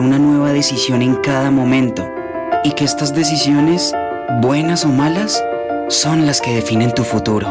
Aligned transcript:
una 0.00 0.18
nueva 0.18 0.52
decisión 0.52 1.02
en 1.02 1.16
cada 1.16 1.50
momento 1.50 2.08
y 2.64 2.72
que 2.72 2.84
estas 2.84 3.14
decisiones, 3.14 3.92
buenas 4.40 4.84
o 4.84 4.88
malas, 4.88 5.42
son 5.88 6.26
las 6.26 6.40
que 6.40 6.54
definen 6.54 6.92
tu 6.94 7.04
futuro. 7.04 7.48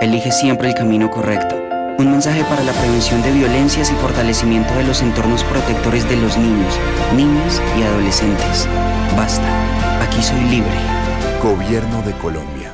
Elige 0.00 0.32
siempre 0.32 0.68
el 0.68 0.74
camino 0.74 1.10
correcto. 1.10 1.56
Un 1.98 2.10
mensaje 2.10 2.42
para 2.44 2.62
la 2.62 2.72
prevención 2.72 3.22
de 3.22 3.32
violencias 3.32 3.90
y 3.90 3.94
fortalecimiento 3.96 4.72
de 4.74 4.84
los 4.84 5.02
entornos 5.02 5.44
protectores 5.44 6.08
de 6.08 6.16
los 6.16 6.38
niños, 6.38 6.78
niñas 7.14 7.60
y 7.78 7.82
adolescentes. 7.82 8.66
Basta. 9.16 9.46
Aquí 10.02 10.22
soy 10.22 10.40
libre. 10.44 10.72
Gobierno 11.42 12.00
de 12.02 12.12
Colombia. 12.12 12.72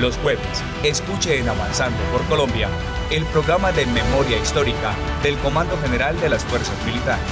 Los 0.00 0.16
jueves, 0.18 0.62
escuche 0.82 1.38
en 1.38 1.48
Avanzando 1.48 1.98
por 2.10 2.22
Colombia 2.24 2.68
el 3.10 3.24
programa 3.26 3.70
de 3.72 3.84
memoria 3.86 4.38
histórica 4.38 4.94
del 5.22 5.36
Comando 5.38 5.76
General 5.78 6.18
de 6.20 6.30
las 6.30 6.44
Fuerzas 6.44 6.74
Militares. 6.86 7.26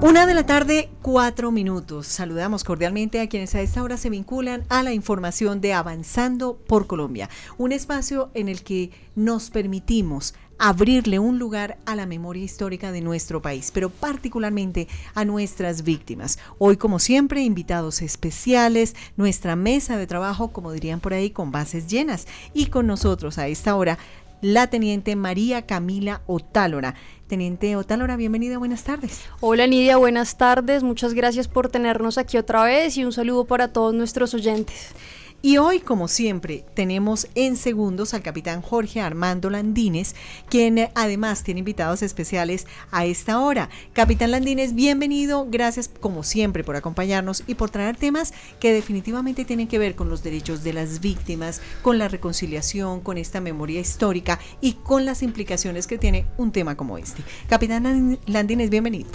Una 0.00 0.26
de 0.26 0.34
la 0.34 0.46
tarde, 0.46 0.90
cuatro 1.02 1.50
minutos. 1.50 2.06
Saludamos 2.06 2.62
cordialmente 2.62 3.20
a 3.20 3.28
quienes 3.28 3.54
a 3.54 3.60
esta 3.60 3.82
hora 3.82 3.96
se 3.96 4.10
vinculan 4.10 4.64
a 4.68 4.82
la 4.82 4.92
información 4.92 5.60
de 5.60 5.72
Avanzando 5.72 6.56
por 6.56 6.86
Colombia, 6.86 7.28
un 7.56 7.72
espacio 7.72 8.30
en 8.34 8.48
el 8.48 8.62
que 8.62 8.90
nos 9.16 9.50
permitimos 9.50 10.34
abrirle 10.58 11.18
un 11.18 11.38
lugar 11.38 11.78
a 11.86 11.94
la 11.96 12.06
memoria 12.06 12.44
histórica 12.44 12.92
de 12.92 13.00
nuestro 13.00 13.40
país, 13.40 13.70
pero 13.72 13.90
particularmente 13.90 14.88
a 15.14 15.24
nuestras 15.24 15.82
víctimas. 15.82 16.38
Hoy, 16.58 16.76
como 16.76 16.98
siempre, 16.98 17.42
invitados 17.42 18.02
especiales, 18.02 18.94
nuestra 19.16 19.56
mesa 19.56 19.96
de 19.96 20.06
trabajo, 20.06 20.48
como 20.48 20.72
dirían 20.72 21.00
por 21.00 21.14
ahí, 21.14 21.30
con 21.30 21.52
bases 21.52 21.86
llenas. 21.86 22.26
Y 22.52 22.66
con 22.66 22.86
nosotros 22.86 23.38
a 23.38 23.48
esta 23.48 23.76
hora, 23.76 23.98
la 24.40 24.68
teniente 24.68 25.16
María 25.16 25.66
Camila 25.66 26.22
Otálora. 26.26 26.94
Teniente 27.26 27.76
Otálora, 27.76 28.16
bienvenida, 28.16 28.58
buenas 28.58 28.84
tardes. 28.84 29.22
Hola 29.40 29.66
Nidia, 29.66 29.96
buenas 29.96 30.38
tardes, 30.38 30.82
muchas 30.82 31.12
gracias 31.12 31.48
por 31.48 31.68
tenernos 31.68 32.18
aquí 32.18 32.38
otra 32.38 32.64
vez 32.64 32.96
y 32.96 33.04
un 33.04 33.12
saludo 33.12 33.44
para 33.44 33.68
todos 33.72 33.94
nuestros 33.94 34.34
oyentes. 34.34 34.94
Y 35.40 35.58
hoy, 35.58 35.78
como 35.78 36.08
siempre, 36.08 36.64
tenemos 36.74 37.28
en 37.36 37.56
segundos 37.56 38.12
al 38.12 38.22
capitán 38.22 38.60
Jorge 38.60 39.00
Armando 39.00 39.50
Landines, 39.50 40.16
quien 40.48 40.78
eh, 40.78 40.90
además 40.96 41.44
tiene 41.44 41.60
invitados 41.60 42.02
especiales 42.02 42.66
a 42.90 43.06
esta 43.06 43.38
hora. 43.38 43.70
Capitán 43.92 44.32
Landines, 44.32 44.74
bienvenido, 44.74 45.46
gracias 45.48 45.88
como 46.00 46.24
siempre 46.24 46.64
por 46.64 46.74
acompañarnos 46.74 47.44
y 47.46 47.54
por 47.54 47.70
traer 47.70 47.96
temas 47.96 48.34
que 48.58 48.72
definitivamente 48.72 49.44
tienen 49.44 49.68
que 49.68 49.78
ver 49.78 49.94
con 49.94 50.08
los 50.08 50.24
derechos 50.24 50.64
de 50.64 50.72
las 50.72 51.00
víctimas, 51.00 51.62
con 51.82 51.98
la 51.98 52.08
reconciliación, 52.08 53.00
con 53.00 53.16
esta 53.16 53.40
memoria 53.40 53.78
histórica 53.78 54.40
y 54.60 54.72
con 54.72 55.04
las 55.04 55.22
implicaciones 55.22 55.86
que 55.86 55.98
tiene 55.98 56.26
un 56.36 56.50
tema 56.50 56.76
como 56.76 56.98
este. 56.98 57.22
Capitán 57.48 58.18
Landines, 58.26 58.70
bienvenido. 58.70 59.08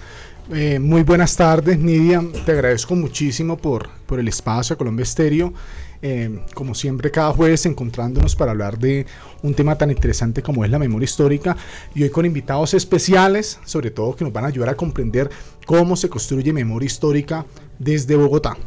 Eh, 0.54 0.80
muy 0.80 1.04
buenas 1.04 1.36
tardes, 1.36 1.78
Nidia. 1.80 2.24
Te 2.46 2.54
agradezco 2.54 2.96
muchísimo 2.96 3.58
por, 3.58 3.90
por 4.06 4.20
el 4.20 4.30
espacio 4.30 4.74
a 4.74 4.78
Colombia 4.78 5.04
Estéreo. 5.04 5.54
Eh, 6.06 6.42
como 6.54 6.76
siempre 6.76 7.12
cada 7.12 7.32
jueves 7.32 7.66
encontrándonos 7.66 8.36
para 8.36 8.52
hablar 8.52 8.78
de 8.78 9.06
un 9.42 9.54
tema 9.54 9.78
tan 9.78 9.90
interesante 9.90 10.44
como 10.44 10.66
es 10.66 10.70
la 10.70 10.78
memoria 10.78 11.06
histórica 11.06 11.56
y 11.96 12.04
hoy 12.04 12.09
con 12.09 12.26
invitados 12.26 12.73
especiales, 12.73 13.58
sobre 13.64 13.90
todo 13.90 14.14
que 14.14 14.26
nos 14.26 14.34
van 14.34 14.44
a 14.44 14.50
ayudar 14.50 14.68
a 14.68 14.76
comprender 14.76 15.30
cómo 15.66 15.96
se 15.96 16.09
construye 16.09 16.52
memoria 16.52 16.88
histórica 16.88 17.46
desde 17.80 18.18
Bogotá. 18.18 18.58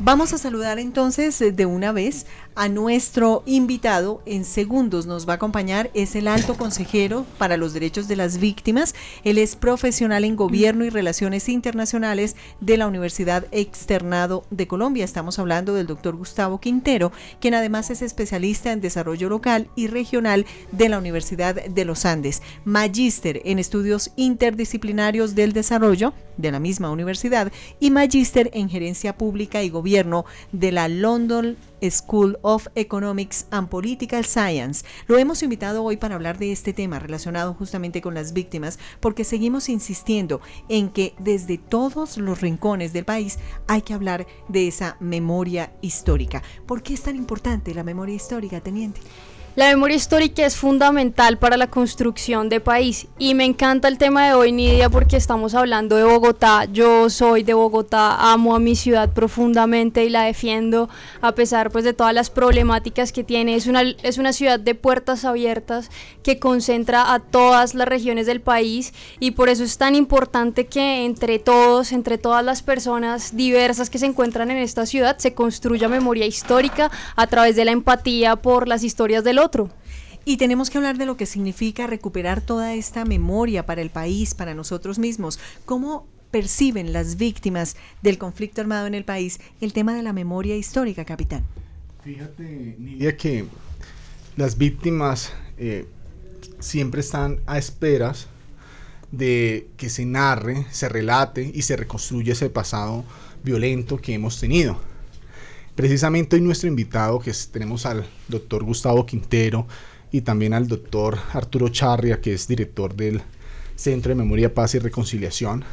Vamos 0.00 0.32
a 0.32 0.38
saludar 0.38 0.80
entonces 0.80 1.40
eh, 1.40 1.52
de 1.52 1.66
una 1.66 1.92
vez 1.92 2.26
a 2.56 2.68
nuestro 2.68 3.44
invitado. 3.46 4.22
En 4.26 4.44
segundos 4.44 5.06
nos 5.06 5.28
va 5.28 5.34
a 5.34 5.36
acompañar. 5.36 5.92
Es 5.94 6.16
el 6.16 6.26
alto 6.26 6.56
consejero 6.56 7.24
para 7.38 7.56
los 7.56 7.72
derechos 7.72 8.08
de 8.08 8.16
las 8.16 8.38
víctimas. 8.38 8.92
Él 9.22 9.38
es 9.38 9.54
profesional 9.54 10.24
en 10.24 10.34
gobierno 10.34 10.84
y 10.84 10.90
relaciones 10.90 11.48
internacionales 11.48 12.34
de 12.60 12.76
la 12.76 12.88
Universidad 12.88 13.46
Externado 13.52 14.44
de 14.50 14.66
Colombia. 14.66 15.04
Estamos 15.04 15.38
hablando 15.38 15.74
del 15.74 15.86
doctor 15.86 16.16
Gustavo 16.16 16.58
Quintero, 16.58 17.12
quien 17.40 17.54
además 17.54 17.88
es 17.90 18.02
especialista 18.02 18.72
en 18.72 18.80
desarrollo 18.80 19.28
local 19.28 19.68
y 19.76 19.86
regional 19.86 20.44
de 20.72 20.88
la 20.88 20.98
Universidad 20.98 21.54
de 21.54 21.84
los 21.84 22.04
Andes. 22.04 22.42
Magíster 22.64 23.42
en 23.44 23.60
estudios 23.60 24.10
interdisciplinarios 24.16 25.36
del 25.36 25.52
desarrollo 25.52 26.14
de 26.36 26.52
la 26.52 26.60
misma 26.60 26.90
universidad 26.90 27.52
y 27.80 27.90
magíster 27.90 28.50
en 28.52 28.68
gerencia 28.68 29.16
pública 29.16 29.62
y 29.62 29.70
gobierno 29.70 30.24
de 30.52 30.72
la 30.72 30.88
London 30.88 31.56
School 31.90 32.38
of 32.42 32.68
Economics 32.74 33.46
and 33.50 33.68
Political 33.68 34.24
Science. 34.24 34.84
Lo 35.06 35.18
hemos 35.18 35.42
invitado 35.42 35.82
hoy 35.82 35.96
para 35.96 36.14
hablar 36.14 36.38
de 36.38 36.52
este 36.52 36.72
tema 36.72 36.98
relacionado 36.98 37.54
justamente 37.54 38.00
con 38.00 38.14
las 38.14 38.32
víctimas, 38.32 38.78
porque 39.00 39.24
seguimos 39.24 39.68
insistiendo 39.68 40.40
en 40.68 40.88
que 40.88 41.14
desde 41.18 41.58
todos 41.58 42.16
los 42.18 42.40
rincones 42.40 42.92
del 42.92 43.04
país 43.04 43.38
hay 43.66 43.82
que 43.82 43.94
hablar 43.94 44.26
de 44.48 44.68
esa 44.68 44.96
memoria 45.00 45.72
histórica. 45.80 46.42
¿Por 46.66 46.82
qué 46.82 46.94
es 46.94 47.02
tan 47.02 47.16
importante 47.16 47.74
la 47.74 47.84
memoria 47.84 48.14
histórica, 48.14 48.60
teniente? 48.60 49.00
La 49.56 49.68
memoria 49.68 49.96
histórica 49.96 50.44
es 50.44 50.56
fundamental 50.56 51.38
para 51.38 51.56
la 51.56 51.68
construcción 51.68 52.48
de 52.48 52.58
país 52.58 53.06
y 53.20 53.34
me 53.34 53.44
encanta 53.44 53.86
el 53.86 53.98
tema 53.98 54.26
de 54.26 54.34
hoy, 54.34 54.50
Nidia, 54.50 54.90
porque 54.90 55.16
estamos 55.16 55.54
hablando 55.54 55.94
de 55.94 56.02
Bogotá. 56.02 56.64
Yo 56.64 57.08
soy 57.08 57.44
de 57.44 57.54
Bogotá, 57.54 58.32
amo 58.32 58.56
a 58.56 58.58
mi 58.58 58.74
ciudad 58.74 59.12
profundamente 59.12 60.04
y 60.04 60.10
la 60.10 60.22
defiendo 60.22 60.88
a 61.20 61.36
pesar 61.36 61.70
pues 61.70 61.84
de 61.84 61.92
todas 61.92 62.12
las 62.12 62.30
problemáticas 62.30 63.12
que 63.12 63.22
tiene. 63.22 63.54
Es 63.54 63.68
una, 63.68 63.82
es 63.82 64.18
una 64.18 64.32
ciudad 64.32 64.58
de 64.58 64.74
puertas 64.74 65.24
abiertas 65.24 65.88
que 66.24 66.40
concentra 66.40 67.14
a 67.14 67.20
todas 67.20 67.76
las 67.76 67.86
regiones 67.86 68.26
del 68.26 68.40
país 68.40 68.92
y 69.20 69.32
por 69.32 69.50
eso 69.50 69.62
es 69.62 69.78
tan 69.78 69.94
importante 69.94 70.66
que 70.66 71.04
entre 71.04 71.38
todos, 71.38 71.92
entre 71.92 72.18
todas 72.18 72.44
las 72.44 72.62
personas 72.62 73.36
diversas 73.36 73.88
que 73.88 74.00
se 74.00 74.06
encuentran 74.06 74.50
en 74.50 74.56
esta 74.56 74.84
ciudad, 74.84 75.16
se 75.18 75.32
construya 75.32 75.88
memoria 75.88 76.26
histórica 76.26 76.90
a 77.14 77.28
través 77.28 77.54
de 77.54 77.64
la 77.64 77.70
empatía 77.70 78.34
por 78.34 78.66
las 78.66 78.82
historias 78.82 79.22
de 79.22 79.32
los 79.32 79.43
Y 80.24 80.38
tenemos 80.38 80.70
que 80.70 80.78
hablar 80.78 80.96
de 80.96 81.06
lo 81.06 81.16
que 81.16 81.26
significa 81.26 81.86
recuperar 81.86 82.40
toda 82.40 82.74
esta 82.74 83.04
memoria 83.04 83.66
para 83.66 83.82
el 83.82 83.90
país, 83.90 84.34
para 84.34 84.54
nosotros 84.54 84.98
mismos. 84.98 85.38
¿Cómo 85.66 86.06
perciben 86.30 86.92
las 86.92 87.16
víctimas 87.16 87.76
del 88.02 88.18
conflicto 88.18 88.60
armado 88.60 88.86
en 88.86 88.94
el 88.94 89.04
país 89.04 89.38
el 89.60 89.72
tema 89.72 89.94
de 89.94 90.02
la 90.02 90.12
memoria 90.12 90.56
histórica, 90.56 91.04
capitán? 91.04 91.44
Fíjate, 92.02 92.76
Nidia, 92.78 93.16
que 93.16 93.44
las 94.36 94.56
víctimas 94.58 95.32
eh, 95.58 95.86
siempre 96.58 97.00
están 97.00 97.40
a 97.46 97.58
esperas 97.58 98.26
de 99.12 99.68
que 99.76 99.88
se 99.88 100.06
narre, 100.06 100.66
se 100.70 100.88
relate 100.88 101.50
y 101.54 101.62
se 101.62 101.76
reconstruya 101.76 102.32
ese 102.32 102.50
pasado 102.50 103.04
violento 103.44 103.98
que 103.98 104.14
hemos 104.14 104.40
tenido. 104.40 104.80
Precisamente 105.74 106.36
hoy 106.36 106.42
nuestro 106.42 106.68
invitado, 106.68 107.18
que 107.18 107.32
tenemos 107.50 107.84
al 107.84 108.06
doctor 108.28 108.62
Gustavo 108.62 109.04
Quintero 109.04 109.66
y 110.12 110.20
también 110.20 110.54
al 110.54 110.68
doctor 110.68 111.18
Arturo 111.32 111.68
Charria, 111.68 112.20
que 112.20 112.32
es 112.32 112.46
director 112.46 112.94
del 112.94 113.20
Centro 113.74 114.10
de 114.10 114.14
Memoria, 114.14 114.54
Paz 114.54 114.76
y 114.76 114.78
Reconciliación, 114.78 115.64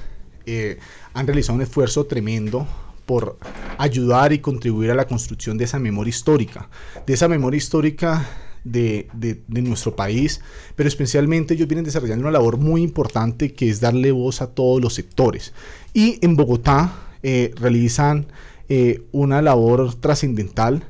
eh, 0.47 0.79
han 1.13 1.27
realizado 1.27 1.55
un 1.55 1.61
esfuerzo 1.61 2.05
tremendo 2.05 2.67
por 3.05 3.37
ayudar 3.77 4.33
y 4.33 4.39
contribuir 4.39 4.89
a 4.89 4.95
la 4.95 5.05
construcción 5.05 5.57
de 5.59 5.65
esa 5.65 5.77
memoria 5.77 6.09
histórica, 6.09 6.67
de 7.05 7.13
esa 7.13 7.27
memoria 7.27 7.59
histórica 7.59 8.27
de, 8.63 9.07
de, 9.13 9.61
nuestro 9.61 9.95
país, 9.95 10.41
pero 10.75 10.87
especialmente 10.87 11.53
ellos 11.53 11.67
vienen 11.67 11.85
desarrollando 11.85 12.23
una 12.23 12.31
labor 12.31 12.57
muy 12.57 12.81
importante 12.81 13.53
que 13.53 13.69
es 13.69 13.81
darle 13.81 14.11
voz 14.11 14.41
a 14.41 14.47
todos 14.47 14.81
los 14.81 14.95
sectores. 14.95 15.53
Y 15.93 16.17
en 16.25 16.35
Bogotá 16.35 16.91
eh, 17.21 17.53
realizan 17.57 18.25
eh, 18.73 19.03
una 19.11 19.41
labor 19.41 19.95
trascendental 19.95 20.85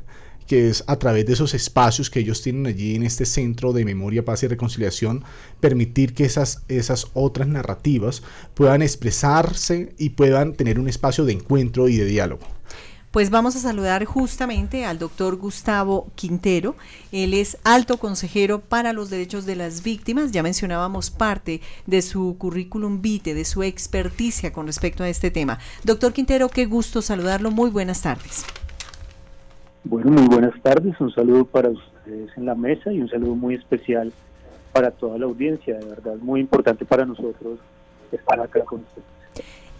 que 0.46 0.69
es 0.69 0.84
a 0.86 1.00
través 1.00 1.25
de 1.25 1.34
esos 1.34 1.56
espacios 1.56 2.12
que 2.12 2.19
ellos 2.19 2.44
tienen 2.44 2.68
allí 2.68 2.94
en 2.94 3.02
este 3.02 3.25
centro 3.25 3.74
de 3.74 3.86
memoria, 3.86 4.24
paz 4.24 4.44
y 4.44 4.47
reconciliación, 4.47 5.24
permitir 5.59 6.14
que 6.14 6.26
esas, 6.26 6.61
esas 6.67 7.08
otras 7.16 7.47
narrativas 7.47 8.22
puedan 8.53 8.84
expresarse 8.84 9.96
y 9.97 10.11
puedan 10.11 10.53
tener 10.53 10.78
un 10.78 10.90
espacio 10.90 11.26
de 11.26 11.34
encuentro 11.34 11.88
y 11.88 11.97
de 11.97 12.06
diálogo. 12.06 12.46
Pues 13.11 13.29
vamos 13.29 13.58
a 13.58 13.59
saludar 13.59 14.05
justamente 14.05 14.85
al 14.85 14.97
doctor 14.97 15.35
Gustavo 15.35 16.08
Quintero. 16.16 16.75
Él 17.11 17.34
es 17.34 17.58
alto 17.66 17.97
consejero 17.97 18.61
para 18.61 18.93
los 18.93 19.09
derechos 19.09 19.46
de 19.46 19.58
las 19.58 19.84
víctimas. 19.84 20.31
Ya 20.31 20.43
mencionábamos 20.43 21.11
parte 21.11 21.59
de 21.85 22.02
su 22.03 22.37
currículum 22.37 23.02
vitae, 23.02 23.34
de 23.34 23.43
su 23.43 23.63
experticia 23.63 24.53
con 24.53 24.66
respecto 24.66 25.03
a 25.03 25.09
este 25.09 25.29
tema. 25.29 25.59
Doctor 25.84 26.13
Quintero, 26.13 26.47
qué 26.47 26.66
gusto 26.66 27.02
saludarlo. 27.02 27.52
Muy 27.52 27.69
buenas 27.69 28.02
tardes. 28.02 28.46
Bueno, 29.84 30.11
muy 30.11 30.28
buenas 30.28 30.53
tardes. 30.61 30.96
Un 31.02 31.13
saludo 31.13 31.43
para 31.43 31.67
ustedes 31.67 32.29
en 32.37 32.46
la 32.46 32.55
mesa 32.55 32.93
y 32.93 33.02
un 33.02 33.09
saludo 33.09 33.35
muy 33.35 33.55
especial 33.55 34.13
para 34.72 34.90
toda 34.90 35.17
la 35.17 35.25
audiencia. 35.25 35.78
De 35.78 35.85
verdad, 35.85 36.16
muy 36.22 36.40
importante 36.40 36.85
para 36.85 37.05
nosotros 37.05 37.59
estar 38.09 38.40
acá 38.40 38.61
con 38.63 38.79
ustedes. 38.79 39.22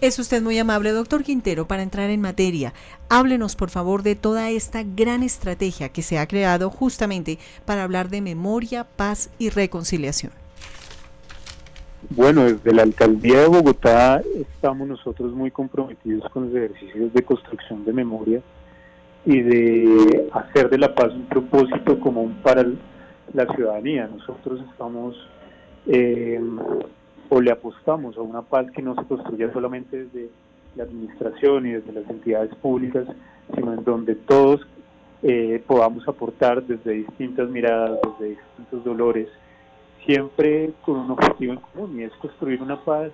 Es 0.02 0.18
usted 0.18 0.42
muy 0.42 0.58
amable, 0.58 0.94
doctor 0.94 1.24
Quintero, 1.24 1.68
para 1.68 1.84
entrar 1.84 2.10
en 2.10 2.22
materia. 2.22 2.74
Háblenos, 3.08 3.56
por 3.56 3.70
favor, 3.70 4.02
de 4.02 4.16
toda 4.16 4.50
esta 4.50 4.82
gran 4.82 5.22
estrategia 5.22 5.90
que 5.90 6.02
se 6.02 6.18
ha 6.18 6.26
creado 6.26 6.72
justamente 6.72 7.38
para 7.66 7.84
hablar 7.84 8.10
de 8.10 8.20
memoria, 8.20 8.84
paz 8.84 9.30
y 9.38 9.52
reconciliación. 9.52 10.32
Bueno, 12.10 12.46
desde 12.46 12.74
la 12.74 12.82
Alcaldía 12.82 13.42
de 13.42 13.48
Bogotá 13.48 14.24
estamos 14.34 14.88
nosotros 14.88 15.34
muy 15.34 15.52
comprometidos 15.52 16.28
con 16.32 16.48
los 16.48 16.56
ejercicios 16.56 17.14
de 17.14 17.22
construcción 17.22 17.86
de 17.86 17.94
memoria 17.94 18.42
y 19.24 19.40
de 19.40 20.30
hacer 20.34 20.72
de 20.72 20.80
la 20.80 20.96
paz 20.96 21.14
un 21.14 21.28
propósito 21.28 22.00
común 22.00 22.40
para 22.42 22.66
la 23.34 23.46
ciudadanía. 23.54 24.10
Nosotros 24.12 24.62
estamos 24.72 25.16
eh, 25.86 26.42
o 27.34 27.40
le 27.40 27.50
apostamos 27.50 28.18
a 28.18 28.22
una 28.22 28.42
paz 28.42 28.70
que 28.72 28.82
no 28.82 28.94
se 28.94 29.06
construya 29.06 29.54
solamente 29.54 30.04
desde 30.04 30.30
la 30.76 30.84
administración 30.84 31.66
y 31.66 31.72
desde 31.72 31.94
las 31.94 32.10
entidades 32.10 32.54
públicas, 32.56 33.08
sino 33.56 33.74
en 33.74 33.86
donde 33.86 34.16
todos 34.16 34.60
eh, 35.24 35.64
podamos 35.66 36.06
aportar 36.10 36.62
desde 36.62 36.92
distintas 36.92 37.50
miradas, 37.50 37.98
desde 38.20 38.32
distintos 38.32 38.84
dolores, 38.84 39.30
siempre 40.06 40.74
con 40.82 40.98
un 40.98 41.12
objetivo 41.12 41.54
en 41.54 41.60
común 41.60 42.02
y 42.02 42.04
es 42.04 42.12
construir 42.16 42.62
una 42.62 42.84
paz 42.84 43.14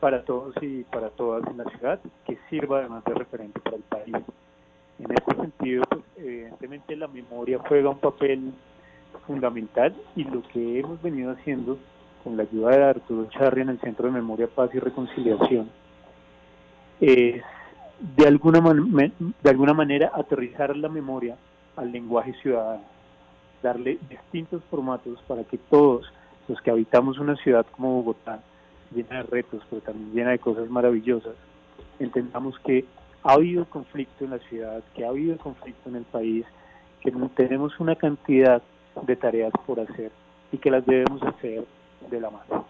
para 0.00 0.22
todos 0.22 0.54
y 0.60 0.82
para 0.84 1.08
todas 1.08 1.42
en 1.46 1.56
la 1.56 1.64
ciudad 1.64 1.98
que 2.26 2.36
sirva 2.50 2.80
además 2.80 3.02
de 3.04 3.14
referente 3.14 3.58
para 3.60 3.76
el 3.76 3.82
país. 3.84 4.16
En 4.98 5.12
este 5.12 5.34
sentido, 5.34 5.84
pues, 5.88 6.02
evidentemente 6.18 6.94
la 6.94 7.08
memoria 7.08 7.58
juega 7.66 7.88
un 7.88 8.00
papel 8.00 8.52
fundamental 9.26 9.96
y 10.14 10.24
lo 10.24 10.42
que 10.42 10.80
hemos 10.80 11.00
venido 11.00 11.30
haciendo 11.30 11.78
con 12.22 12.36
la 12.36 12.42
ayuda 12.44 12.70
de 12.70 12.84
Arturo 12.84 13.28
Charri 13.30 13.62
en 13.62 13.70
el 13.70 13.80
Centro 13.80 14.06
de 14.06 14.12
Memoria, 14.12 14.48
Paz 14.48 14.70
y 14.74 14.78
Reconciliación, 14.78 15.70
es 17.00 17.42
de 18.16 18.26
alguna, 18.26 18.60
de 18.60 19.50
alguna 19.50 19.74
manera 19.74 20.10
aterrizar 20.14 20.76
la 20.76 20.88
memoria 20.88 21.36
al 21.76 21.92
lenguaje 21.92 22.34
ciudadano, 22.42 22.84
darle 23.62 23.98
distintos 24.08 24.62
formatos 24.70 25.20
para 25.26 25.44
que 25.44 25.58
todos 25.58 26.10
los 26.48 26.60
que 26.60 26.70
habitamos 26.70 27.18
una 27.18 27.36
ciudad 27.36 27.66
como 27.70 27.96
Bogotá, 28.02 28.40
llena 28.94 29.18
de 29.18 29.22
retos, 29.24 29.62
pero 29.70 29.82
también 29.82 30.12
llena 30.12 30.30
de 30.30 30.38
cosas 30.38 30.68
maravillosas, 30.68 31.34
entendamos 31.98 32.58
que 32.60 32.84
ha 33.22 33.32
habido 33.34 33.64
conflicto 33.66 34.24
en 34.24 34.30
la 34.30 34.38
ciudad, 34.38 34.82
que 34.94 35.04
ha 35.04 35.08
habido 35.08 35.36
conflicto 35.36 35.88
en 35.88 35.96
el 35.96 36.04
país, 36.04 36.44
que 37.00 37.12
tenemos 37.36 37.78
una 37.80 37.94
cantidad 37.94 38.62
de 39.02 39.16
tareas 39.16 39.52
por 39.66 39.80
hacer 39.80 40.10
y 40.52 40.58
que 40.58 40.70
las 40.70 40.84
debemos 40.84 41.22
hacer 41.22 41.64
de 42.08 42.20
la 42.20 42.30
mano. 42.30 42.66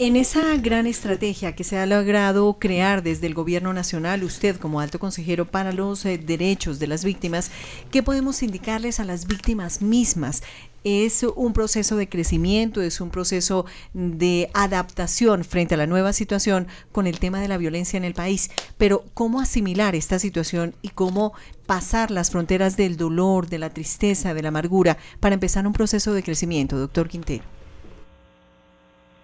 En 0.00 0.14
esa 0.14 0.56
gran 0.58 0.86
estrategia 0.86 1.56
que 1.56 1.64
se 1.64 1.76
ha 1.76 1.84
logrado 1.84 2.56
crear 2.60 3.02
desde 3.02 3.26
el 3.26 3.34
Gobierno 3.34 3.72
Nacional, 3.72 4.22
usted 4.22 4.56
como 4.56 4.78
alto 4.78 5.00
consejero 5.00 5.44
para 5.44 5.72
los 5.72 6.04
eh, 6.04 6.18
derechos 6.18 6.78
de 6.78 6.86
las 6.86 7.04
víctimas, 7.04 7.50
¿qué 7.90 8.04
podemos 8.04 8.44
indicarles 8.44 9.00
a 9.00 9.04
las 9.04 9.26
víctimas 9.26 9.82
mismas? 9.82 10.44
¿Es 10.84 11.24
un 11.24 11.52
proceso 11.52 11.96
de 11.96 12.08
crecimiento, 12.08 12.80
es 12.80 13.00
un 13.00 13.10
proceso 13.10 13.66
de 13.92 14.48
adaptación 14.54 15.42
frente 15.42 15.74
a 15.74 15.78
la 15.78 15.88
nueva 15.88 16.12
situación 16.12 16.68
con 16.92 17.08
el 17.08 17.18
tema 17.18 17.40
de 17.40 17.48
la 17.48 17.58
violencia 17.58 17.96
en 17.96 18.04
el 18.04 18.14
país? 18.14 18.52
Pero 18.76 19.02
¿cómo 19.14 19.40
asimilar 19.40 19.96
esta 19.96 20.20
situación 20.20 20.76
y 20.80 20.90
cómo 20.90 21.32
pasar 21.66 22.12
las 22.12 22.30
fronteras 22.30 22.76
del 22.76 22.96
dolor, 22.96 23.48
de 23.48 23.58
la 23.58 23.70
tristeza, 23.70 24.32
de 24.32 24.42
la 24.42 24.50
amargura 24.50 24.96
para 25.18 25.34
empezar 25.34 25.66
un 25.66 25.72
proceso 25.72 26.12
de 26.12 26.22
crecimiento, 26.22 26.78
doctor 26.78 27.08
Quintero? 27.08 27.57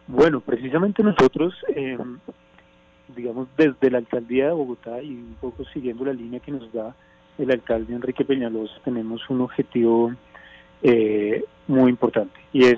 Bueno, 0.07 0.41
precisamente 0.41 1.03
nosotros, 1.03 1.55
eh, 1.75 1.99
digamos, 3.17 3.49
desde 3.57 3.91
la 3.91 3.99
alcaldía 3.99 4.49
de 4.49 4.53
Bogotá 4.53 5.03
y 5.03 5.15
un 5.15 5.37
poco 5.41 5.65
siguiendo 5.73 6.05
la 6.05 6.13
línea 6.13 6.41
que 6.41 6.53
nos 6.53 6.71
da 6.73 6.95
el 7.39 7.51
alcalde 7.51 7.95
Enrique 7.95 8.25
Peñalosa, 8.25 8.75
tenemos 8.85 9.29
un 9.31 9.41
objetivo 9.41 10.13
eh, 10.83 11.43
muy 11.67 11.91
importante 11.91 12.39
y 12.53 12.67
es 12.67 12.77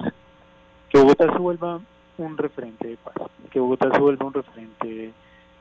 que 0.88 0.98
Bogotá 0.98 1.32
se 1.32 1.38
vuelva 1.38 1.80
un 2.16 2.38
referente 2.38 2.88
de 2.88 2.96
paz, 2.96 3.14
que 3.50 3.58
Bogotá 3.58 3.90
se 3.90 3.98
vuelva 3.98 4.26
un 4.26 4.32
referente 4.32 5.12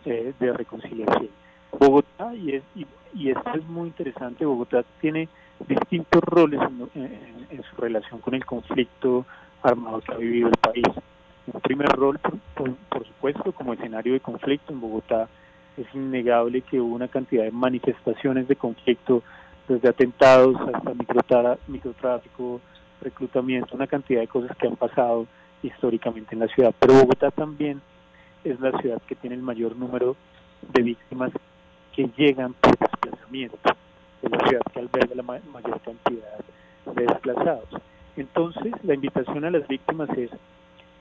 eh, 0.06 0.33
de 0.39 0.53
reconciliación. 0.53 1.29
Bogotá, 1.77 2.33
y, 2.35 2.56
es, 2.56 2.63
y, 3.13 3.29
esto 3.29 3.51
es 3.56 3.67
muy 3.67 3.88
interesante, 3.88 4.45
Bogotá 4.45 4.85
tiene 5.01 5.27
distintos 5.67 6.23
roles 6.23 6.62
en 6.94 7.63
su 7.63 7.81
relación 7.81 8.21
con 8.21 8.35
el 8.35 8.45
conflicto 8.45 9.25
armado 9.63 10.00
que 10.01 10.13
ha 10.13 10.17
vivido 10.17 10.50
el 10.50 10.57
país 10.57 10.85
un 11.51 11.62
primer 11.62 11.89
rol, 11.89 12.19
por, 12.19 13.06
supuesto, 13.06 13.51
como 13.51 13.74
escenario 13.74 14.13
de 14.13 14.19
conflicto 14.19 14.74
en 14.74 14.81
Bogotá. 14.81 15.27
Es 15.77 15.88
innegable 15.94 16.62
que 16.62 16.80
hubo 16.80 16.95
una 16.95 17.07
cantidad 17.07 17.44
de 17.44 17.51
manifestaciones 17.51 18.47
de 18.47 18.56
conflicto, 18.56 19.24
desde 19.68 19.89
atentados 19.89 20.56
hasta 20.74 20.94
microtráfico, 21.68 22.62
reclutamiento, 23.01 23.75
una 23.75 23.88
cantidad 23.88 24.21
de 24.21 24.27
cosas 24.27 24.56
que 24.57 24.68
han 24.68 24.75
pasado 24.75 25.27
históricamente 25.63 26.36
en 26.36 26.42
la 26.42 26.47
ciudad. 26.47 26.74
Pero 26.80 26.94
Bogotá 26.94 27.31
también 27.31 27.81
es 28.44 28.59
la 28.59 28.71
ciudad 28.80 29.01
que 29.07 29.15
tiene 29.15 29.36
el 29.36 29.41
mayor 29.41 29.75
número 29.75 30.15
de 30.74 30.83
víctimas 30.83 31.31
que 31.94 32.09
llegan 32.15 32.53
por 32.53 32.77
desplazamiento, 32.77 33.57
es 34.21 34.31
la 34.31 34.48
ciudad 34.48 34.62
que 34.71 34.80
alberga 34.80 35.15
la 35.15 35.24
mayor 35.24 35.81
cantidad 35.81 36.38
de 36.94 37.06
desplazados. 37.06 37.69
Entonces, 38.18 38.74
la 38.83 38.94
invitación 38.94 39.45
a 39.45 39.51
las 39.51 39.68
víctimas 39.68 40.09
es 40.18 40.30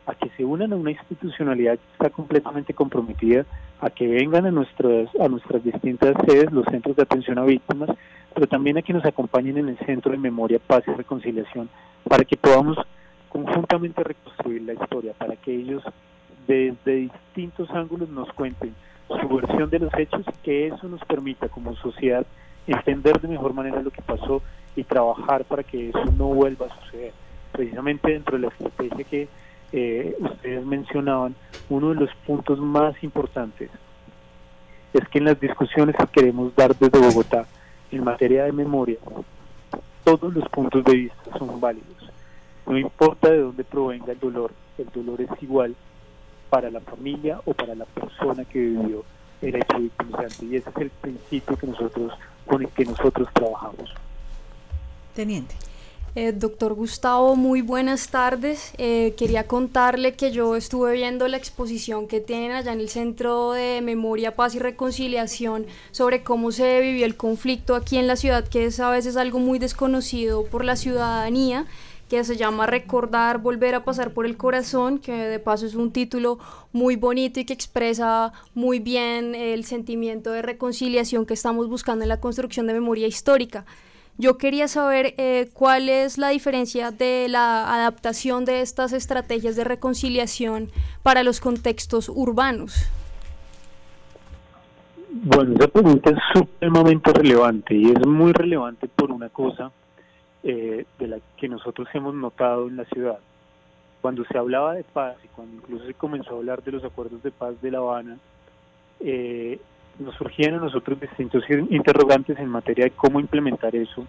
a 0.06 0.14
que 0.14 0.28
se 0.36 0.44
unan 0.44 0.72
a 0.72 0.76
una 0.76 0.90
institucionalidad 0.90 1.78
que 1.78 1.92
está 1.92 2.10
completamente 2.10 2.74
comprometida, 2.74 3.44
a 3.80 3.90
que 3.90 4.06
vengan 4.06 4.46
a 4.46 4.50
nuestras, 4.50 5.08
a 5.18 5.28
nuestras 5.28 5.64
distintas 5.64 6.14
sedes, 6.26 6.52
los 6.52 6.66
centros 6.66 6.96
de 6.96 7.02
atención 7.02 7.38
a 7.38 7.44
víctimas, 7.44 7.90
pero 8.34 8.46
también 8.46 8.78
a 8.78 8.82
que 8.82 8.92
nos 8.92 9.04
acompañen 9.04 9.58
en 9.58 9.68
el 9.68 9.78
Centro 9.78 10.12
de 10.12 10.18
Memoria, 10.18 10.58
Paz 10.58 10.84
y 10.86 10.90
Reconciliación, 10.90 11.68
para 12.08 12.24
que 12.24 12.36
podamos 12.36 12.76
conjuntamente 13.28 14.02
reconstruir 14.02 14.62
la 14.62 14.74
historia, 14.74 15.12
para 15.14 15.36
que 15.36 15.54
ellos 15.54 15.82
desde 16.46 16.96
distintos 16.96 17.70
ángulos 17.70 18.08
nos 18.08 18.30
cuenten 18.32 18.74
su 19.08 19.28
versión 19.28 19.70
de 19.70 19.78
los 19.78 19.94
hechos 19.94 20.22
y 20.26 20.42
que 20.42 20.66
eso 20.66 20.88
nos 20.88 21.00
permita 21.04 21.48
como 21.48 21.74
sociedad 21.76 22.26
entender 22.66 23.20
de 23.20 23.28
mejor 23.28 23.52
manera 23.52 23.82
lo 23.82 23.90
que 23.90 24.02
pasó 24.02 24.42
y 24.76 24.84
trabajar 24.84 25.44
para 25.44 25.62
que 25.62 25.90
eso 25.90 26.04
no 26.16 26.28
vuelva 26.28 26.66
a 26.66 26.84
suceder. 26.84 27.12
Precisamente 27.52 28.10
dentro 28.10 28.36
de 28.36 28.42
la 28.42 28.48
estrategia 28.48 29.04
que 29.04 29.28
eh, 29.76 30.14
ustedes 30.20 30.64
mencionaban, 30.64 31.34
uno 31.68 31.88
de 31.88 31.96
los 31.96 32.10
puntos 32.24 32.60
más 32.60 32.94
importantes 33.02 33.70
es 34.92 35.08
que 35.08 35.18
en 35.18 35.24
las 35.24 35.40
discusiones 35.40 35.96
que 35.96 36.06
queremos 36.06 36.54
dar 36.54 36.76
desde 36.76 36.96
Bogotá 36.96 37.44
en 37.90 38.04
materia 38.04 38.44
de 38.44 38.52
memoria, 38.52 38.98
todos 40.04 40.32
los 40.32 40.48
puntos 40.50 40.84
de 40.84 40.92
vista 40.94 41.38
son 41.38 41.60
válidos. 41.60 41.88
No 42.66 42.78
importa 42.78 43.28
de 43.28 43.40
dónde 43.40 43.64
provenga 43.64 44.12
el 44.12 44.20
dolor, 44.20 44.52
el 44.78 44.88
dolor 44.94 45.20
es 45.20 45.42
igual 45.42 45.74
para 46.50 46.70
la 46.70 46.78
familia 46.78 47.40
o 47.44 47.52
para 47.52 47.74
la 47.74 47.84
persona 47.84 48.44
que 48.44 48.60
vivió 48.60 49.04
el 49.42 49.56
hecho 49.56 49.80
victimizante. 49.80 50.44
Y 50.46 50.54
ese 50.54 50.70
es 50.70 50.76
el 50.76 50.90
principio 50.90 51.56
que 51.56 51.66
nosotros, 51.66 52.12
con 52.46 52.62
el 52.62 52.68
que 52.68 52.84
nosotros 52.84 53.26
trabajamos. 53.32 53.92
Teniente. 55.16 55.56
Eh, 56.16 56.30
doctor 56.30 56.74
Gustavo, 56.74 57.34
muy 57.34 57.60
buenas 57.60 58.08
tardes. 58.08 58.70
Eh, 58.78 59.14
quería 59.18 59.48
contarle 59.48 60.14
que 60.14 60.30
yo 60.30 60.54
estuve 60.54 60.92
viendo 60.92 61.26
la 61.26 61.36
exposición 61.36 62.06
que 62.06 62.20
tienen 62.20 62.52
allá 62.52 62.72
en 62.72 62.78
el 62.78 62.88
Centro 62.88 63.50
de 63.50 63.80
Memoria, 63.82 64.36
Paz 64.36 64.54
y 64.54 64.60
Reconciliación 64.60 65.66
sobre 65.90 66.22
cómo 66.22 66.52
se 66.52 66.80
vivió 66.80 67.04
el 67.04 67.16
conflicto 67.16 67.74
aquí 67.74 67.96
en 67.96 68.06
la 68.06 68.14
ciudad, 68.14 68.46
que 68.46 68.66
es 68.66 68.78
a 68.78 68.90
veces 68.90 69.16
algo 69.16 69.40
muy 69.40 69.58
desconocido 69.58 70.44
por 70.44 70.64
la 70.64 70.76
ciudadanía 70.76 71.66
que 72.08 72.22
se 72.22 72.36
llama 72.36 72.66
Recordar, 72.66 73.38
Volver 73.38 73.74
a 73.74 73.84
Pasar 73.84 74.12
por 74.12 74.24
el 74.24 74.36
Corazón, 74.36 75.00
que 75.00 75.12
de 75.12 75.40
paso 75.40 75.66
es 75.66 75.74
un 75.74 75.90
título 75.90 76.38
muy 76.72 76.94
bonito 76.94 77.40
y 77.40 77.44
que 77.44 77.54
expresa 77.54 78.32
muy 78.54 78.78
bien 78.78 79.34
el 79.34 79.64
sentimiento 79.64 80.30
de 80.30 80.42
reconciliación 80.42 81.26
que 81.26 81.34
estamos 81.34 81.68
buscando 81.68 82.04
en 82.04 82.10
la 82.10 82.20
construcción 82.20 82.68
de 82.68 82.74
memoria 82.74 83.08
histórica. 83.08 83.64
Yo 84.16 84.38
quería 84.38 84.68
saber 84.68 85.14
eh, 85.16 85.48
cuál 85.52 85.88
es 85.88 86.18
la 86.18 86.28
diferencia 86.28 86.92
de 86.92 87.26
la 87.28 87.74
adaptación 87.74 88.44
de 88.44 88.60
estas 88.60 88.92
estrategias 88.92 89.56
de 89.56 89.64
reconciliación 89.64 90.70
para 91.02 91.24
los 91.24 91.40
contextos 91.40 92.08
urbanos. 92.08 92.88
Bueno, 95.10 95.54
esa 95.54 95.66
pregunta 95.68 96.10
es 96.10 96.18
supremamente 96.32 97.12
relevante 97.12 97.74
y 97.74 97.86
es 97.86 98.06
muy 98.06 98.32
relevante 98.32 98.86
por 98.86 99.10
una 99.10 99.28
cosa 99.30 99.72
eh, 100.44 100.86
de 100.98 101.08
la 101.08 101.18
que 101.36 101.48
nosotros 101.48 101.88
hemos 101.92 102.14
notado 102.14 102.68
en 102.68 102.76
la 102.76 102.84
ciudad. 102.84 103.18
Cuando 104.00 104.24
se 104.26 104.38
hablaba 104.38 104.74
de 104.74 104.84
paz 104.84 105.16
y 105.24 105.28
cuando 105.28 105.56
incluso 105.56 105.86
se 105.86 105.94
comenzó 105.94 106.34
a 106.34 106.38
hablar 106.38 106.62
de 106.62 106.72
los 106.72 106.84
acuerdos 106.84 107.22
de 107.22 107.32
paz 107.32 107.60
de 107.62 107.70
La 107.70 107.78
Habana, 107.78 108.18
eh, 109.00 109.58
nos 109.98 110.14
surgían 110.16 110.54
a 110.54 110.58
nosotros 110.58 111.00
distintos 111.00 111.44
interrogantes 111.70 112.38
en 112.38 112.48
materia 112.48 112.84
de 112.84 112.90
cómo 112.92 113.20
implementar 113.20 113.74
eso 113.74 114.06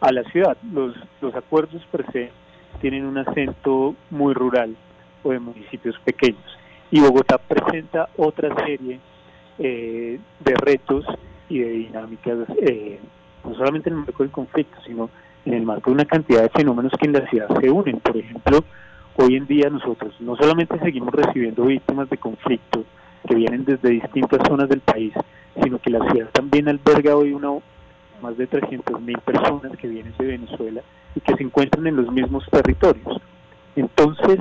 a 0.00 0.12
la 0.12 0.22
ciudad. 0.24 0.56
Los, 0.72 0.94
los 1.20 1.34
acuerdos 1.34 1.82
per 1.90 2.04
se 2.12 2.30
tienen 2.80 3.06
un 3.06 3.18
acento 3.18 3.94
muy 4.10 4.34
rural 4.34 4.76
o 5.22 5.30
de 5.30 5.38
municipios 5.38 5.98
pequeños. 6.04 6.42
y 6.90 7.00
Bogotá 7.00 7.38
presenta 7.38 8.08
otra 8.16 8.54
serie 8.66 9.00
eh, 9.58 10.18
de 10.40 10.54
retos 10.54 11.06
y 11.48 11.60
de 11.60 11.68
dinámicas, 11.68 12.38
eh, 12.60 12.98
no 13.44 13.54
solamente 13.54 13.90
en 13.90 13.96
el 13.96 14.00
marco 14.02 14.22
del 14.22 14.32
conflicto, 14.32 14.76
sino 14.84 15.10
en 15.44 15.54
el 15.54 15.62
marco 15.62 15.90
de 15.90 15.94
una 15.94 16.04
cantidad 16.04 16.42
de 16.42 16.48
fenómenos 16.48 16.92
que 16.98 17.06
en 17.06 17.12
la 17.12 17.28
ciudad 17.28 17.48
se 17.60 17.70
unen. 17.70 18.00
Por 18.00 18.16
ejemplo, 18.16 18.64
hoy 19.16 19.36
en 19.36 19.46
día 19.46 19.70
nosotros 19.70 20.14
no 20.20 20.36
solamente 20.36 20.78
seguimos 20.80 21.12
recibiendo 21.12 21.64
víctimas 21.64 22.08
de 22.10 22.18
conflicto 22.18 22.84
que 23.26 23.34
vienen 23.34 23.64
desde 23.64 23.90
distintas 23.90 24.40
zonas 24.46 24.68
del 24.68 24.80
país, 24.80 25.12
sino 25.62 25.78
que 25.78 25.90
la 25.90 26.10
ciudad 26.10 26.30
también 26.32 26.68
alberga 26.68 27.16
hoy 27.16 27.32
una 27.32 27.58
más 28.22 28.36
de 28.36 28.48
300.000 28.48 29.20
personas 29.20 29.76
que 29.76 29.88
vienen 29.88 30.14
de 30.18 30.26
Venezuela 30.26 30.82
y 31.14 31.20
que 31.20 31.34
se 31.34 31.42
encuentran 31.42 31.86
en 31.86 31.96
los 31.96 32.10
mismos 32.10 32.44
territorios. 32.50 33.20
Entonces, 33.74 34.38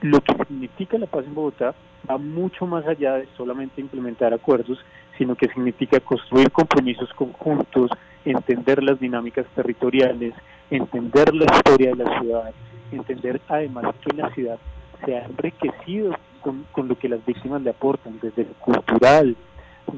lo 0.00 0.20
que 0.20 0.34
significa 0.46 0.96
la 0.96 1.06
paz 1.06 1.24
en 1.26 1.34
Bogotá 1.34 1.74
va 2.08 2.18
mucho 2.18 2.66
más 2.66 2.86
allá 2.86 3.14
de 3.14 3.28
solamente 3.36 3.80
implementar 3.80 4.32
acuerdos, 4.32 4.78
sino 5.18 5.34
que 5.34 5.48
significa 5.48 6.00
construir 6.00 6.50
compromisos 6.50 7.12
conjuntos, 7.14 7.90
entender 8.24 8.82
las 8.82 8.98
dinámicas 9.00 9.46
territoriales, 9.54 10.34
entender 10.70 11.34
la 11.34 11.44
historia 11.44 11.90
de 11.90 12.04
la 12.04 12.20
ciudad, 12.20 12.54
entender 12.92 13.40
además 13.48 13.94
que 14.00 14.16
la 14.16 14.30
ciudad 14.30 14.58
se 15.04 15.16
ha 15.16 15.24
enriquecido 15.24 16.14
con, 16.40 16.88
lo 16.88 16.98
que 16.98 17.08
las 17.08 17.24
víctimas 17.24 17.62
le 17.62 17.70
aportan, 17.70 18.18
desde 18.20 18.44
lo 18.44 18.54
cultural, 18.54 19.36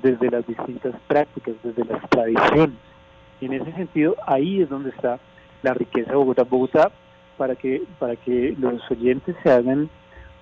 desde 0.02 0.30
las 0.30 0.46
distintas 0.46 0.94
prácticas, 1.06 1.54
desde 1.62 1.84
las 1.84 2.08
tradiciones. 2.08 2.76
Y 3.40 3.46
en 3.46 3.54
ese 3.54 3.72
sentido, 3.72 4.16
ahí 4.26 4.62
es 4.62 4.68
donde 4.68 4.90
está 4.90 5.18
la 5.62 5.74
riqueza 5.74 6.10
de 6.10 6.16
Bogotá. 6.16 6.44
Bogotá, 6.44 6.90
para 7.36 7.56
que, 7.56 7.82
para 7.98 8.16
que 8.16 8.54
los 8.58 8.88
oyentes 8.90 9.36
se 9.42 9.50
hagan 9.50 9.88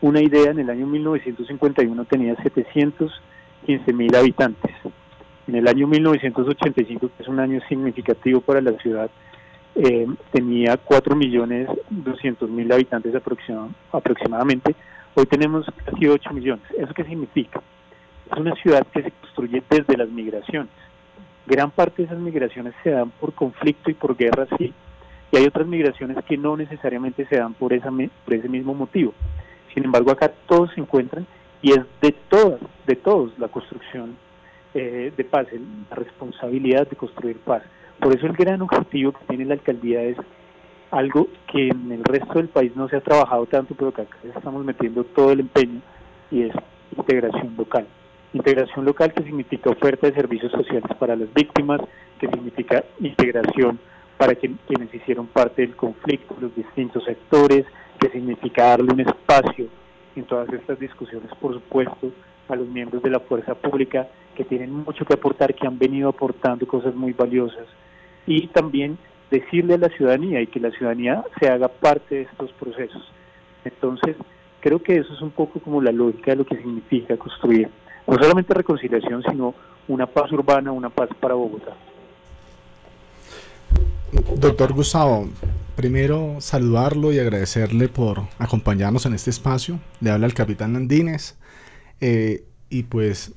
una 0.01 0.21
idea, 0.21 0.51
en 0.51 0.59
el 0.59 0.71
año 0.71 0.87
1951 0.87 2.05
tenía 2.07 2.35
715 2.43 3.93
mil 3.93 4.15
habitantes. 4.15 4.73
En 5.47 5.57
el 5.57 5.69
año 5.69 5.87
1985, 5.87 7.11
que 7.17 7.23
es 7.23 7.29
un 7.29 7.41
año 7.41 7.61
significativo 7.69 8.41
para 8.41 8.61
la 8.61 8.73
ciudad, 8.79 9.11
eh, 9.75 10.07
tenía 10.33 10.77
4 10.77 11.15
millones 11.17 11.69
200 11.91 12.49
mil 12.51 12.71
habitantes 12.73 13.15
aproximadamente. 13.93 14.75
Hoy 15.15 15.27
tenemos 15.27 15.67
casi 15.85 16.07
8 16.07 16.31
millones. 16.33 16.65
¿Eso 16.77 16.95
qué 16.95 17.05
significa? 17.05 17.61
Es 18.31 18.39
una 18.39 18.55
ciudad 18.57 18.87
que 18.93 19.03
se 19.03 19.11
construye 19.11 19.63
desde 19.69 19.97
las 19.97 20.09
migraciones. 20.09 20.71
Gran 21.47 21.71
parte 21.71 22.03
de 22.03 22.07
esas 22.07 22.19
migraciones 22.19 22.75
se 22.83 22.91
dan 22.91 23.11
por 23.11 23.33
conflicto 23.35 23.91
y 23.91 23.95
por 23.95 24.17
guerra, 24.17 24.47
sí, 24.57 24.73
y 25.33 25.37
hay 25.37 25.47
otras 25.47 25.67
migraciones 25.67 26.17
que 26.25 26.37
no 26.37 26.57
necesariamente 26.57 27.27
se 27.27 27.37
dan 27.37 27.55
por, 27.55 27.73
esa, 27.73 27.91
por 27.91 28.35
ese 28.35 28.49
mismo 28.49 28.75
motivo. 28.75 29.15
Sin 29.75 29.85
embargo, 29.85 30.11
acá 30.11 30.33
todos 30.47 30.71
se 30.75 30.81
encuentran 30.81 31.27
y 31.63 31.73
es 31.73 31.81
de 32.01 32.13
todas, 32.29 32.61
de 32.87 32.97
todos 32.97 33.39
la 33.39 33.49
construcción 33.49 34.17
eh, 34.75 35.13
de 35.17 35.25
paz, 35.25 35.47
la 35.91 35.97
responsabilidad 35.97 36.89
de 36.89 36.97
construir 36.97 37.39
paz. 37.39 37.63
Por 38.01 38.17
eso 38.17 38.27
el 38.27 38.33
gran 38.33 38.63
objetivo 38.63 39.13
que 39.13 39.25
tiene 39.29 39.45
la 39.45 39.55
alcaldía 39.55 40.03
es 40.03 40.17
algo 40.91 41.29
que 41.51 41.69
en 41.69 41.93
el 41.93 42.05
resto 42.05 42.35
del 42.35 42.49
país 42.49 42.75
no 42.75 42.89
se 42.89 42.97
ha 42.97 43.01
trabajado 43.01 43.47
tanto, 43.47 43.75
pero 43.75 43.93
que 43.93 44.03
acá 44.03 44.17
estamos 44.35 44.65
metiendo 44.65 45.05
todo 45.05 45.33
el 45.33 45.41
empeño 45.41 45.81
y 46.31 46.43
es 46.43 46.55
integración 46.97 47.55
local. 47.57 47.87
Integración 48.33 48.85
local 48.85 49.13
que 49.13 49.25
significa 49.25 49.71
oferta 49.71 50.07
de 50.07 50.15
servicios 50.15 50.53
sociales 50.53 50.91
para 50.99 51.17
las 51.17 51.33
víctimas, 51.35 51.81
que 52.19 52.29
significa 52.29 52.85
integración 53.01 53.79
para 54.17 54.35
quienes 54.35 54.95
hicieron 54.95 55.27
parte 55.29 55.63
del 55.63 55.75
conflicto, 55.75 56.37
los 56.41 56.55
distintos 56.55 57.05
sectores, 57.05 57.65
que 57.99 58.11
significa 58.11 58.67
darle 58.67 58.93
un 58.93 59.01
espacio 59.01 59.67
en 60.17 60.25
todas 60.25 60.53
estas 60.53 60.79
discusiones, 60.79 61.31
por 61.41 61.55
supuesto, 61.55 62.13
a 62.49 62.57
los 62.57 62.69
miembros 62.69 63.03
de 63.03 63.11
la 63.11 63.21
fuerza 63.21 63.55
pública 63.55 64.09
que 64.37 64.45
tienen 64.45 64.73
mucho 64.73 65.05
que 65.05 65.15
aportar, 65.15 65.55
que 65.55 65.67
han 65.67 65.79
venido 65.79 66.09
aportando 66.09 66.67
cosas 66.67 66.95
muy 66.95 67.13
valiosas, 67.13 67.67
y 68.27 68.49
también 68.49 68.99
decirle 69.31 69.75
a 69.75 69.79
la 69.79 69.89
ciudadanía 69.89 70.41
y 70.41 70.47
que 70.47 70.61
la 70.61 70.71
ciudadanía 70.71 71.25
se 71.39 71.49
haga 71.49 71.69
parte 71.69 72.15
de 72.17 72.23
estos 72.23 72.53
procesos. 72.53 73.03
Entonces, 73.65 74.17
creo 74.61 74.83
que 74.83 74.97
eso 74.97 75.13
es 75.13 75.21
un 75.21 75.31
poco 75.31 75.61
como 75.61 75.81
la 75.81 75.93
lógica 75.93 76.33
de 76.33 76.39
lo 76.39 76.47
que 76.47 76.57
significa 76.57 77.17
construir 77.17 77.69
no 78.07 78.17
solamente 78.17 78.55
reconciliación, 78.55 79.23
sino 79.23 79.55
una 79.89 80.07
paz 80.07 80.33
urbana, 80.33 80.73
una 80.73 80.91
paz 80.91 81.09
para 81.21 81.35
Bogotá. 81.35 81.77
Doctor 84.37 84.73
Gustavo, 84.73 85.29
primero 85.77 86.37
saludarlo 86.41 87.13
y 87.13 87.21
agradecerle 87.21 87.89
por 87.89 88.23
acompañarnos 88.39 89.07
en 89.07 89.15
este 89.15 89.31
espacio. 89.31 89.79
Le 90.01 90.11
habla 90.11 90.27
el 90.27 90.35
capitán 90.35 90.73
Landines. 90.73 91.39
Eh, 92.01 92.45
y 92.69 92.85
pues 92.85 93.33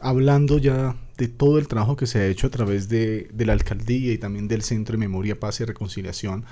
hablando 0.00 0.58
ya 0.58 0.94
de 1.18 1.28
todo 1.28 1.58
el 1.58 1.68
trabajo 1.68 1.96
que 1.96 2.06
se 2.06 2.20
ha 2.20 2.26
hecho 2.26 2.46
a 2.46 2.50
través 2.50 2.88
de, 2.88 3.28
la 3.36 3.52
alcaldía 3.52 4.12
y 4.12 4.18
también 4.18 4.48
del 4.48 4.62
Centro 4.62 4.92
de 4.92 4.98
Memoria, 4.98 5.38
Paz 5.38 5.60
y 5.60 5.64
Reconciliación. 5.64 6.44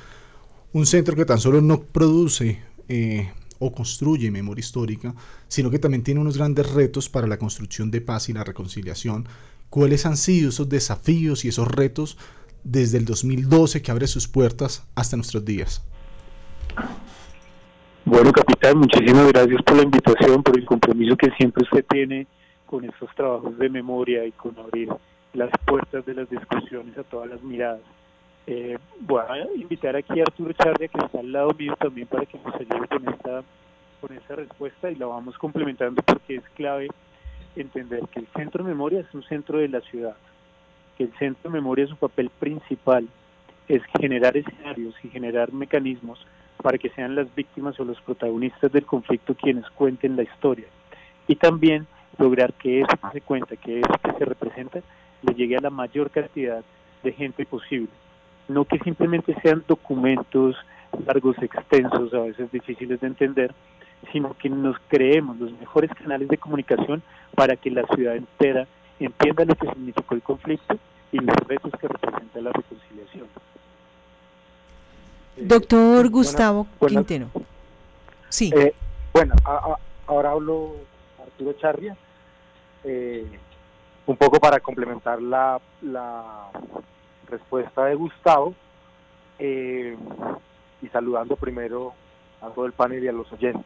Un 0.73 0.85
centro 0.85 1.17
que 1.17 1.25
tan 1.25 1.39
solo 1.39 1.63
no 1.63 1.81
produce 1.81 2.61
eh, 2.89 3.31
o 3.59 3.73
construye 3.73 4.31
memoria 4.31 4.61
histórica, 4.61 5.15
sino 5.49 5.71
que 5.71 5.79
también 5.79 6.03
tiene 6.03 6.21
unos 6.21 6.37
grandes 6.37 6.71
retos 6.73 7.09
para 7.09 7.27
la 7.27 7.39
construcción 7.39 7.91
de 7.91 8.03
paz 8.03 8.29
y 8.29 8.35
la 8.35 8.45
reconciliación. 8.45 9.27
¿Cuáles 9.71 10.05
han 10.05 10.17
sido 10.19 10.51
esos 10.51 10.69
desafíos 10.69 11.45
y 11.45 11.49
esos 11.49 11.67
retos 11.69 12.19
desde 12.71 12.99
el 12.99 13.05
2012 13.05 13.81
que 13.81 13.91
abre 13.91 14.07
sus 14.07 14.27
puertas 14.27 14.87
hasta 14.95 15.17
nuestros 15.17 15.45
días. 15.45 15.85
Bueno, 18.05 18.33
capitán, 18.33 18.79
muchísimas 18.79 19.29
gracias 19.33 19.63
por 19.63 19.77
la 19.77 19.83
invitación, 19.83 20.43
por 20.43 20.59
el 20.59 20.65
compromiso 20.65 21.17
que 21.17 21.31
siempre 21.39 21.63
usted 21.65 21.85
tiene 21.89 22.27
con 22.67 22.85
estos 22.85 23.15
trabajos 23.15 23.57
de 23.59 23.69
memoria 23.69 24.25
y 24.25 24.33
con 24.33 24.59
abrir 24.59 24.89
las 25.33 25.51
puertas 25.65 26.05
de 26.05 26.15
las 26.15 26.29
discusiones 26.29 26.97
a 26.99 27.05
todas 27.05 27.31
las 27.31 27.43
miradas. 27.43 27.81
Eh, 28.47 28.79
voy 29.01 29.23
a 29.29 29.55
invitar 29.55 29.97
aquí 29.97 30.21
a 30.21 30.25
Arturo 30.25 30.53
Chardia, 30.53 30.89
que 30.89 30.99
está 30.99 31.21
al 31.21 31.33
lado 31.33 31.53
mío 31.59 31.75
también, 31.79 32.07
para 32.07 32.27
que 32.27 32.39
nos 32.39 32.55
ayude 32.55 32.87
con 32.89 33.09
esta, 33.09 33.43
con 34.01 34.17
esta 34.17 34.37
respuesta 34.37 34.91
y 34.91 34.97
la 34.97 35.07
vamos 35.07 35.37
complementando 35.39 36.03
porque 36.03 36.37
es 36.37 36.45
clave 36.55 36.89
entender 37.57 38.03
que 38.13 38.21
el 38.21 38.27
Centro 38.37 38.63
de 38.63 38.71
Memoria 38.71 39.01
es 39.01 39.15
un 39.15 39.23
centro 39.25 39.59
de 39.59 39.69
la 39.69 39.81
ciudad 39.81 40.17
que 40.97 41.05
el 41.05 41.13
Centro 41.19 41.51
de 41.51 41.57
Memoria 41.57 41.87
su 41.87 41.97
papel 41.97 42.31
principal 42.31 43.07
es 43.69 43.83
generar 43.99 44.37
escenarios 44.37 44.95
y 45.03 45.09
generar 45.09 45.53
mecanismos 45.53 46.19
para 46.63 46.79
que 46.79 46.89
sean 46.91 47.15
las 47.15 47.33
víctimas 47.35 47.79
o 47.79 47.85
los 47.85 48.01
protagonistas 48.01 48.73
del 48.73 48.87
conflicto 48.87 49.35
quienes 49.35 49.69
cuenten 49.71 50.17
la 50.17 50.23
historia. 50.23 50.67
Y 51.29 51.37
también 51.37 51.87
lograr 52.19 52.53
que 52.55 52.81
eso 52.81 52.97
que 52.97 53.11
se 53.13 53.21
cuenta, 53.21 53.57
que 53.57 53.81
eso 53.81 53.95
que 54.03 54.13
se 54.13 54.25
representa, 54.25 54.81
le 55.23 55.35
llegue 55.35 55.57
a 55.57 55.61
la 55.61 55.71
mayor 55.71 56.11
cantidad 56.11 56.63
de 57.03 57.13
gente 57.13 57.45
posible. 57.45 57.89
No 58.49 58.65
que 58.65 58.79
simplemente 58.79 59.37
sean 59.43 59.65
documentos 59.67 60.57
largos, 61.05 61.37
extensos, 61.43 62.15
a 62.15 62.21
veces 62.21 62.51
difíciles 62.53 63.01
de 63.01 63.07
entender, 63.07 63.55
sino 64.13 64.35
que 64.35 64.49
nos 64.49 64.77
creemos 64.89 65.39
los 65.39 65.53
mejores 65.59 65.91
canales 65.95 66.29
de 66.29 66.39
comunicación 66.39 67.03
para 67.35 67.57
que 67.57 67.71
la 67.71 67.87
ciudad 67.95 68.17
entera 68.17 68.67
entienda 69.01 69.45
lo 69.45 69.55
que 69.55 69.69
significó 69.69 70.15
el 70.15 70.23
conflicto 70.23 70.79
y 71.13 71.19
los 71.19 71.37
retos 71.47 71.73
que 71.79 71.89
representa 71.89 72.41
la 72.41 72.53
reconciliación. 72.53 73.27
Eh, 75.37 75.45
Doctor 75.45 76.09
Gustavo 76.09 76.67
Quintero. 76.87 77.29
Sí. 78.29 78.53
Eh, 78.57 78.75
bueno, 79.13 79.35
ahora 80.07 80.31
hablo 80.31 80.77
Arturo 81.23 81.53
Charria, 81.55 81.97
eh, 82.87 83.27
un 84.07 84.17
poco 84.17 84.39
para 84.39 84.61
complementar 84.61 85.21
la, 85.21 85.61
respuesta 87.29 87.87
de 87.87 87.97
Gustavo 87.97 88.55
y 89.41 90.89
saludando 90.93 91.35
primero 91.35 91.93
a 92.41 92.49
todo 92.51 92.67
el 92.67 92.73
panel 92.73 93.03
y 93.03 93.09
a 93.09 93.13
los 93.13 93.31
oyentes 93.33 93.65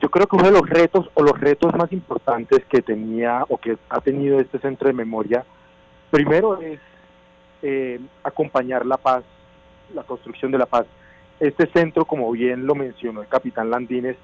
yo 0.00 0.10
creo 0.10 0.26
que 0.26 0.36
uno 0.36 0.46
de 0.46 0.52
los 0.52 0.68
retos 0.68 1.10
o 1.14 1.22
los 1.22 1.38
retos 1.38 1.74
más 1.76 1.92
importantes 1.92 2.64
que 2.66 2.80
tenía 2.80 3.44
o 3.48 3.58
que 3.58 3.76
ha 3.90 4.00
tenido 4.00 4.40
este 4.40 4.58
centro 4.58 4.88
de 4.88 4.94
memoria, 4.94 5.44
primero 6.10 6.60
es 6.60 6.80
eh, 7.62 8.00
acompañar 8.24 8.86
la 8.86 8.96
paz, 8.96 9.22
la 9.94 10.02
construcción 10.04 10.50
de 10.52 10.58
la 10.58 10.66
paz. 10.66 10.86
Este 11.38 11.66
centro, 11.66 12.06
como 12.06 12.30
bien 12.32 12.66
lo 12.66 12.74
mencionó 12.74 13.20
el 13.20 13.28
capitán 13.28 13.70
Landines, 13.70 14.16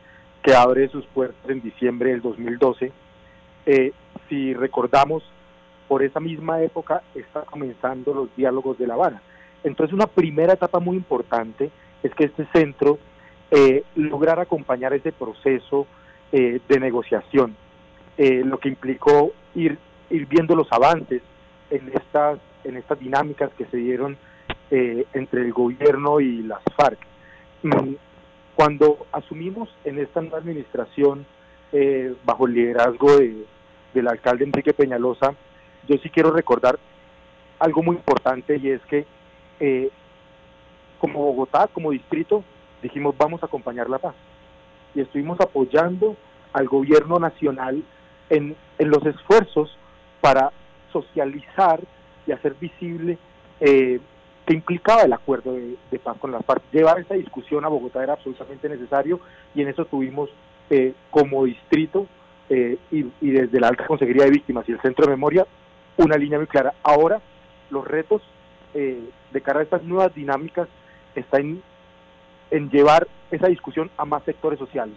que 0.43 0.55
abre 0.55 0.89
sus 0.89 1.05
puertas 1.07 1.51
en 1.51 1.61
diciembre 1.61 2.11
del 2.11 2.23
2012, 2.23 2.91
eh, 3.67 3.93
si 4.29 4.55
recordamos, 4.55 5.23
por 5.89 6.03
esa 6.03 6.21
misma 6.21 6.63
época 6.63 7.03
está 7.15 7.43
comenzando 7.43 8.13
los 8.13 8.35
diálogos 8.37 8.79
de 8.79 8.87
La 8.87 8.95
Habana. 8.95 9.23
Entonces 9.65 9.93
una 9.93 10.07
primera 10.07 10.55
etapa 10.55 10.81
muy 10.81 10.97
importante 10.97 11.71
es 12.03 12.15
que 12.15 12.25
este 12.25 12.47
centro 12.53 12.99
eh, 13.51 13.85
lograr 13.95 14.41
acompañar 14.41 14.93
ese 14.93 15.13
proceso 15.13 15.87
eh, 16.33 16.61
de 16.69 16.81
negociación, 16.81 17.57
eh, 18.19 18.43
lo 18.45 18.59
que 18.59 18.69
implicó 18.69 19.33
ir, 19.55 19.79
ir 20.11 20.27
viendo 20.27 20.57
los 20.57 20.71
avances 20.73 21.23
en 21.71 21.91
estas, 21.95 22.39
en 22.65 22.77
estas 22.77 22.99
dinámicas 22.99 23.51
que 23.57 23.67
se 23.67 23.77
dieron 23.77 24.17
entre 24.69 25.43
el 25.43 25.53
gobierno 25.53 26.19
y 26.19 26.43
las 26.43 26.61
FARC. 26.77 26.99
Mm, 27.63 27.95
cuando 28.57 29.07
asumimos 29.13 29.69
en 29.85 30.01
esta 30.01 30.21
nueva 30.21 30.39
administración 30.39 31.25
eh, 31.73 32.15
bajo 32.25 32.47
el 32.47 32.55
liderazgo 32.55 33.17
de, 33.17 33.45
del 33.95 34.09
alcalde 34.09 34.45
Enrique 34.45 34.73
Peñalosa, 34.73 35.35
yo 35.89 35.97
sí 35.99 36.11
quiero 36.11 36.31
recordar 36.31 36.79
algo 37.59 37.83
muy 37.83 37.97
importante 37.97 38.57
y 38.57 38.71
es 38.71 38.81
que 38.83 39.07
eh, 39.61 39.91
como 40.99 41.21
Bogotá, 41.21 41.69
como 41.69 41.91
distrito, 41.91 42.45
dijimos 42.83 43.17
vamos 43.17 43.43
a 43.43 43.47
acompañar 43.47 43.89
la 43.89 43.99
paz. 43.99 44.15
Y 44.95 45.01
estuvimos 45.01 45.41
apoyando 45.41 46.17
al 46.53 46.69
gobierno 46.69 47.19
nacional 47.19 47.83
en, 48.31 48.57
en 48.79 48.91
los 48.91 49.05
esfuerzos 49.05 49.77
para 50.21 50.53
socializar 50.93 51.81
y 52.27 52.33
hacer 52.33 52.55
visible 52.55 53.19
eh, 53.61 54.01
que 54.47 54.55
implicaba 54.55 55.03
el 55.03 55.13
acuerdo 55.13 55.55
de, 55.55 55.99
paz 55.99 56.17
con 56.19 56.31
las 56.31 56.45
FARC. 56.45 56.63
Llevar 56.73 57.01
esa 57.01 57.15
discusión 57.15 57.65
a 57.65 57.69
Bogotá 57.69 58.03
era 58.03 58.13
absolutamente 58.13 58.69
necesario 58.69 59.21
y 59.55 59.63
en 59.63 59.69
eso 59.69 59.85
tuvimos 59.85 60.31
eh, 60.71 60.95
como 61.11 61.45
distrito 61.45 62.07
eh, 62.49 62.79
y, 62.91 63.05
desde 63.21 63.61
la 63.61 63.69
Alta 63.69 63.87
Consejería 63.87 64.25
de 64.25 64.31
Víctimas 64.31 64.69
y 64.69 64.73
el 64.73 64.81
Centro 64.81 65.05
de 65.05 65.11
Memoria 65.11 65.47
una 65.97 66.17
línea 66.17 66.39
muy 66.39 66.47
clara. 66.47 66.75
Ahora 66.83 67.21
los 67.71 67.87
retos 67.87 68.23
eh, 68.75 69.01
de 69.33 69.41
cara 69.41 69.61
a 69.61 69.63
estas 69.63 69.83
nuevas 69.83 70.15
dinámicas 70.15 70.69
están 71.15 71.63
en, 72.51 72.71
llevar 72.71 73.09
esa 73.31 73.49
discusión 73.49 73.91
a 73.97 74.05
más 74.05 74.23
sectores 74.25 74.59
sociales, 74.59 74.97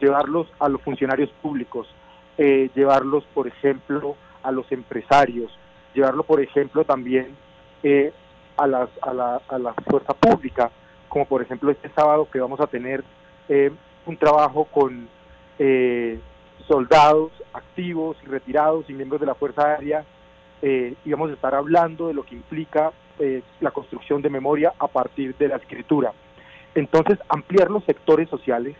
llevarlos 0.00 0.46
a 0.58 0.68
los 0.68 0.82
funcionarios 0.82 1.30
públicos, 1.42 1.88
llevarlos, 2.36 3.24
por 3.34 3.46
ejemplo, 3.46 4.16
a 4.42 4.50
los 4.50 4.70
empresarios, 4.72 5.56
llevarlo, 5.94 6.24
por 6.24 6.40
ejemplo, 6.40 6.84
también 6.84 7.36
eh, 7.82 8.12
a, 8.56 8.66
las, 8.66 8.88
a, 9.00 9.12
la, 9.12 9.40
a 9.48 9.58
la 9.58 9.74
fuerza 9.74 10.14
pública, 10.14 10.70
como 11.08 11.24
por 11.24 11.42
ejemplo 11.42 11.70
este 11.70 11.88
sábado 11.90 12.28
que 12.30 12.38
vamos 12.38 12.60
a 12.60 12.66
tener 12.66 13.02
eh, 13.48 13.72
un 14.06 14.16
trabajo 14.16 14.64
con 14.64 15.08
eh, 15.58 16.20
soldados 16.66 17.32
activos 17.52 18.16
y 18.24 18.26
retirados 18.26 18.88
y 18.88 18.92
miembros 18.92 19.20
de 19.20 19.26
la 19.26 19.34
Fuerza 19.34 19.74
Aérea 19.74 20.04
eh, 20.62 20.94
y 21.04 21.10
vamos 21.10 21.30
a 21.30 21.34
estar 21.34 21.54
hablando 21.54 22.08
de 22.08 22.14
lo 22.14 22.24
que 22.24 22.34
implica 22.34 22.92
la 23.60 23.70
construcción 23.70 24.20
de 24.20 24.30
memoria 24.30 24.72
a 24.80 24.88
partir 24.88 25.36
de 25.36 25.46
la 25.46 25.56
escritura. 25.56 26.12
Entonces, 26.74 27.18
ampliar 27.28 27.70
los 27.70 27.84
sectores 27.84 28.28
sociales 28.28 28.74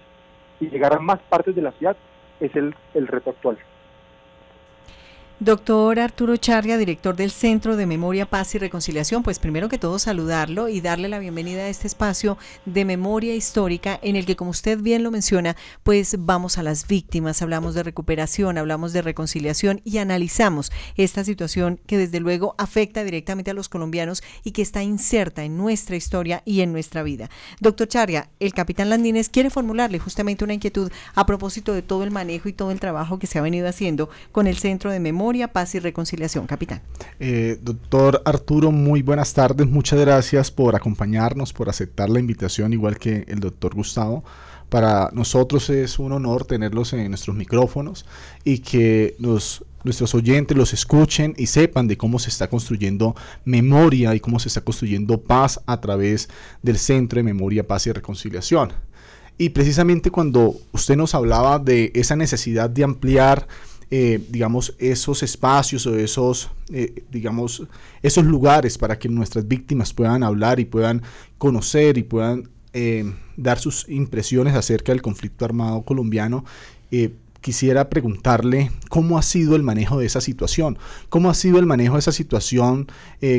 y 0.58 0.68
llegar 0.68 0.94
a 0.94 0.98
más 0.98 1.20
partes 1.28 1.54
de 1.54 1.62
la 1.62 1.70
ciudad 1.72 1.96
es 2.40 2.56
el, 2.56 2.74
el 2.94 3.06
reto 3.06 3.30
actual. 3.30 3.58
Doctor 5.44 5.98
Arturo 5.98 6.36
Charria, 6.36 6.78
director 6.78 7.16
del 7.16 7.32
Centro 7.32 7.74
de 7.74 7.84
Memoria, 7.84 8.30
Paz 8.30 8.54
y 8.54 8.58
Reconciliación, 8.58 9.24
pues 9.24 9.40
primero 9.40 9.68
que 9.68 9.76
todo 9.76 9.98
saludarlo 9.98 10.68
y 10.68 10.80
darle 10.80 11.08
la 11.08 11.18
bienvenida 11.18 11.62
a 11.62 11.68
este 11.68 11.88
espacio 11.88 12.38
de 12.64 12.84
memoria 12.84 13.34
histórica 13.34 13.98
en 14.04 14.14
el 14.14 14.24
que, 14.24 14.36
como 14.36 14.52
usted 14.52 14.78
bien 14.78 15.02
lo 15.02 15.10
menciona, 15.10 15.56
pues 15.82 16.14
vamos 16.16 16.58
a 16.58 16.62
las 16.62 16.86
víctimas, 16.86 17.42
hablamos 17.42 17.74
de 17.74 17.82
recuperación, 17.82 18.56
hablamos 18.56 18.92
de 18.92 19.02
reconciliación 19.02 19.80
y 19.82 19.98
analizamos 19.98 20.70
esta 20.96 21.24
situación 21.24 21.80
que 21.88 21.98
desde 21.98 22.20
luego 22.20 22.54
afecta 22.56 23.02
directamente 23.02 23.50
a 23.50 23.54
los 23.54 23.68
colombianos 23.68 24.22
y 24.44 24.52
que 24.52 24.62
está 24.62 24.84
inserta 24.84 25.42
en 25.42 25.56
nuestra 25.56 25.96
historia 25.96 26.42
y 26.44 26.60
en 26.60 26.70
nuestra 26.70 27.02
vida. 27.02 27.30
Doctor 27.58 27.88
Charria, 27.88 28.30
el 28.38 28.54
capitán 28.54 28.90
Landines 28.90 29.28
quiere 29.28 29.50
formularle 29.50 29.98
justamente 29.98 30.44
una 30.44 30.54
inquietud 30.54 30.92
a 31.16 31.26
propósito 31.26 31.72
de 31.72 31.82
todo 31.82 32.04
el 32.04 32.12
manejo 32.12 32.48
y 32.48 32.52
todo 32.52 32.70
el 32.70 32.78
trabajo 32.78 33.18
que 33.18 33.26
se 33.26 33.40
ha 33.40 33.42
venido 33.42 33.66
haciendo 33.66 34.08
con 34.30 34.46
el 34.46 34.56
Centro 34.56 34.92
de 34.92 35.00
Memoria 35.00 35.31
Paz 35.52 35.74
y 35.74 35.78
Reconciliación, 35.78 36.46
capitán. 36.46 36.82
Eh, 37.18 37.58
doctor 37.62 38.22
Arturo, 38.24 38.70
muy 38.70 39.02
buenas 39.02 39.32
tardes. 39.32 39.66
Muchas 39.66 39.98
gracias 39.98 40.50
por 40.50 40.76
acompañarnos, 40.76 41.52
por 41.52 41.70
aceptar 41.70 42.10
la 42.10 42.20
invitación, 42.20 42.72
igual 42.72 42.98
que 42.98 43.24
el 43.28 43.40
doctor 43.40 43.74
Gustavo. 43.74 44.24
Para 44.68 45.10
nosotros 45.12 45.70
es 45.70 45.98
un 45.98 46.12
honor 46.12 46.44
tenerlos 46.44 46.92
en 46.92 47.08
nuestros 47.08 47.34
micrófonos 47.34 48.04
y 48.44 48.58
que 48.58 49.16
nuestros 49.18 50.14
oyentes 50.14 50.56
los 50.56 50.72
escuchen 50.72 51.34
y 51.36 51.46
sepan 51.46 51.88
de 51.88 51.96
cómo 51.96 52.18
se 52.18 52.28
está 52.28 52.48
construyendo 52.48 53.14
memoria 53.44 54.14
y 54.14 54.20
cómo 54.20 54.38
se 54.38 54.48
está 54.48 54.60
construyendo 54.60 55.20
paz 55.22 55.60
a 55.66 55.80
través 55.80 56.28
del 56.62 56.78
Centro 56.78 57.18
de 57.18 57.22
Memoria, 57.22 57.66
Paz 57.66 57.86
y 57.86 57.92
Reconciliación. 57.92 58.72
Y 59.38 59.50
precisamente 59.50 60.10
cuando 60.10 60.54
usted 60.72 60.96
nos 60.96 61.14
hablaba 61.14 61.58
de 61.58 61.90
esa 61.94 62.16
necesidad 62.16 62.68
de 62.70 62.84
ampliar 62.84 63.48
eh, 63.94 64.24
digamos, 64.30 64.74
esos 64.78 65.22
espacios 65.22 65.86
o 65.86 65.94
esos, 65.98 66.48
eh, 66.72 67.04
digamos, 67.10 67.62
esos 68.00 68.24
lugares 68.24 68.78
para 68.78 68.98
que 68.98 69.06
nuestras 69.06 69.46
víctimas 69.46 69.92
puedan 69.92 70.22
hablar 70.22 70.60
y 70.60 70.64
puedan 70.64 71.02
conocer 71.36 71.98
y 71.98 72.02
puedan 72.02 72.48
eh, 72.72 73.04
dar 73.36 73.58
sus 73.58 73.86
impresiones 73.90 74.54
acerca 74.54 74.92
del 74.92 75.02
conflicto 75.02 75.44
armado 75.44 75.82
colombiano. 75.82 76.42
quisiera 77.42 77.90
preguntarle 77.90 78.70
cómo 78.88 79.18
ha 79.18 79.22
sido 79.22 79.56
el 79.56 79.62
manejo 79.62 79.98
de 79.98 80.06
esa 80.06 80.22
situación, 80.22 80.78
cómo 81.10 81.28
ha 81.28 81.34
sido 81.34 81.58
el 81.58 81.66
manejo 81.66 81.96
de 81.96 82.00
esa 82.00 82.12
situación 82.12 82.86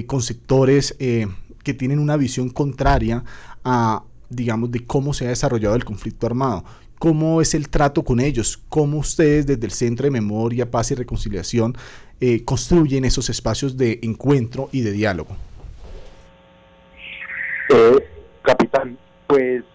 con 0.06 0.22
sectores 0.22 0.96
que 1.00 1.74
tienen 1.74 1.98
una 1.98 2.16
visión 2.16 2.52
contraria 2.52 3.24
a, 3.64 4.04
digamos, 4.30 4.70
de 4.70 4.86
cómo 4.86 5.16
se 5.16 5.26
ha 5.26 5.30
desarrollado 5.30 5.76
el 5.76 5.84
conflicto 5.84 6.28
armado 6.28 6.64
cómo 7.04 7.42
es 7.42 7.54
el 7.54 7.68
trato 7.68 8.02
con 8.02 8.22
ellos, 8.22 8.64
cómo 8.70 9.00
ustedes 9.00 9.46
desde 9.46 9.66
el 9.66 9.74
Centro 9.74 10.06
de 10.06 10.12
Memoria, 10.12 10.72
Paz 10.72 10.92
y 10.92 10.96
Reconciliación 10.96 11.74
eh, 12.22 12.46
construyen 12.46 13.04
esos 13.04 13.30
espacios 13.30 13.76
de 13.76 14.00
encuentro 14.04 14.70
y 14.72 14.84
de 14.84 14.94
diálogo. 14.94 15.36
Eh, 17.68 18.08
capitán, 18.42 18.98
pues 19.28 19.66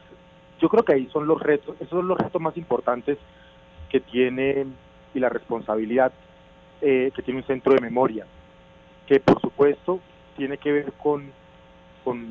yo 0.59 0.71
creo 0.71 0.83
que 0.83 0.95
ahí 0.95 1.07
son 1.13 1.27
los 1.27 1.39
retos, 1.39 1.77
esos 1.77 1.91
son 1.91 2.09
los 2.09 2.17
retos 2.17 2.41
más 2.41 2.57
importantes 2.57 3.19
que 3.91 4.01
tiene 4.01 4.65
y 5.13 5.21
la 5.21 5.29
responsabilidad 5.29 6.11
eh, 6.81 7.13
que 7.15 7.21
tiene 7.21 7.41
un 7.41 7.47
centro 7.47 7.75
de 7.75 7.83
memoria, 7.83 8.25
que 9.07 9.21
por 9.21 9.39
supuesto 9.43 10.01
tiene 10.39 10.57
que 10.57 10.73
ver 10.73 10.93
con, 10.95 11.31
con 12.05 12.27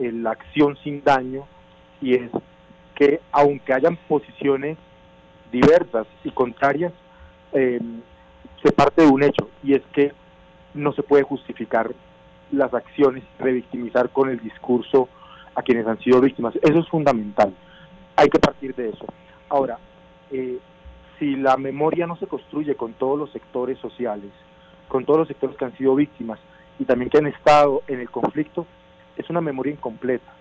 la 0.00 0.32
acción 0.32 0.76
sin 0.82 1.04
daño 1.04 1.44
y 2.00 2.14
es 2.14 2.32
que 2.96 3.20
aunque 3.30 3.72
hayan 3.72 3.96
posiciones 4.08 4.76
diversas 5.52 6.06
y 6.24 6.30
contrarias, 6.30 6.92
eh, 7.52 7.80
se 8.62 8.72
parte 8.72 9.02
de 9.02 9.08
un 9.08 9.22
hecho, 9.22 9.48
y 9.62 9.74
es 9.74 9.82
que 9.92 10.12
no 10.74 10.92
se 10.92 11.02
puede 11.02 11.22
justificar 11.22 11.92
las 12.50 12.74
acciones, 12.74 13.22
revictimizar 13.38 14.10
con 14.10 14.28
el 14.28 14.40
discurso 14.40 15.08
a 15.54 15.62
quienes 15.62 15.86
han 15.86 15.98
sido 16.00 16.20
víctimas. 16.20 16.54
Eso 16.62 16.78
es 16.78 16.88
fundamental. 16.88 17.52
Hay 18.16 18.28
que 18.28 18.38
partir 18.38 18.74
de 18.74 18.90
eso. 18.90 19.04
Ahora, 19.48 19.78
eh, 20.30 20.58
si 21.18 21.36
la 21.36 21.56
memoria 21.56 22.06
no 22.06 22.16
se 22.16 22.26
construye 22.26 22.74
con 22.74 22.94
todos 22.94 23.18
los 23.18 23.30
sectores 23.30 23.78
sociales, 23.78 24.30
con 24.88 25.04
todos 25.04 25.20
los 25.20 25.28
sectores 25.28 25.56
que 25.56 25.64
han 25.64 25.76
sido 25.76 25.94
víctimas 25.94 26.38
y 26.78 26.84
también 26.84 27.10
que 27.10 27.18
han 27.18 27.26
estado 27.26 27.82
en 27.88 28.00
el 28.00 28.10
conflicto, 28.10 28.66
es 29.16 29.28
una 29.30 29.40
memoria 29.40 29.72
incompleta 29.72 30.32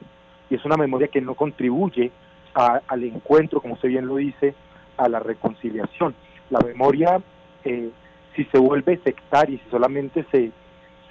y 0.50 0.56
es 0.56 0.66
una 0.66 0.78
memoria 0.78 1.08
que 1.08 1.22
no 1.22 1.36
contribuye 1.36 2.12
al 2.56 3.04
encuentro, 3.04 3.62
como 3.62 3.74
usted 3.74 3.90
bien 3.90 4.08
lo 4.08 4.16
dice, 4.16 4.56
a 4.98 5.10
la 5.10 5.20
reconciliación. 5.20 6.16
La 6.50 6.60
memoria, 6.60 7.22
eh, 7.64 7.90
si 8.36 8.46
se 8.46 8.58
vuelve 8.58 9.00
sectaria, 9.04 9.60
si 9.64 9.70
solamente 9.70 10.26
se, 10.32 10.52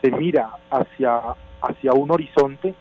se 0.00 0.10
mira 0.10 0.50
hacia, 0.70 1.20
hacia 1.60 1.92
un 1.92 2.10
horizonte, 2.10 2.74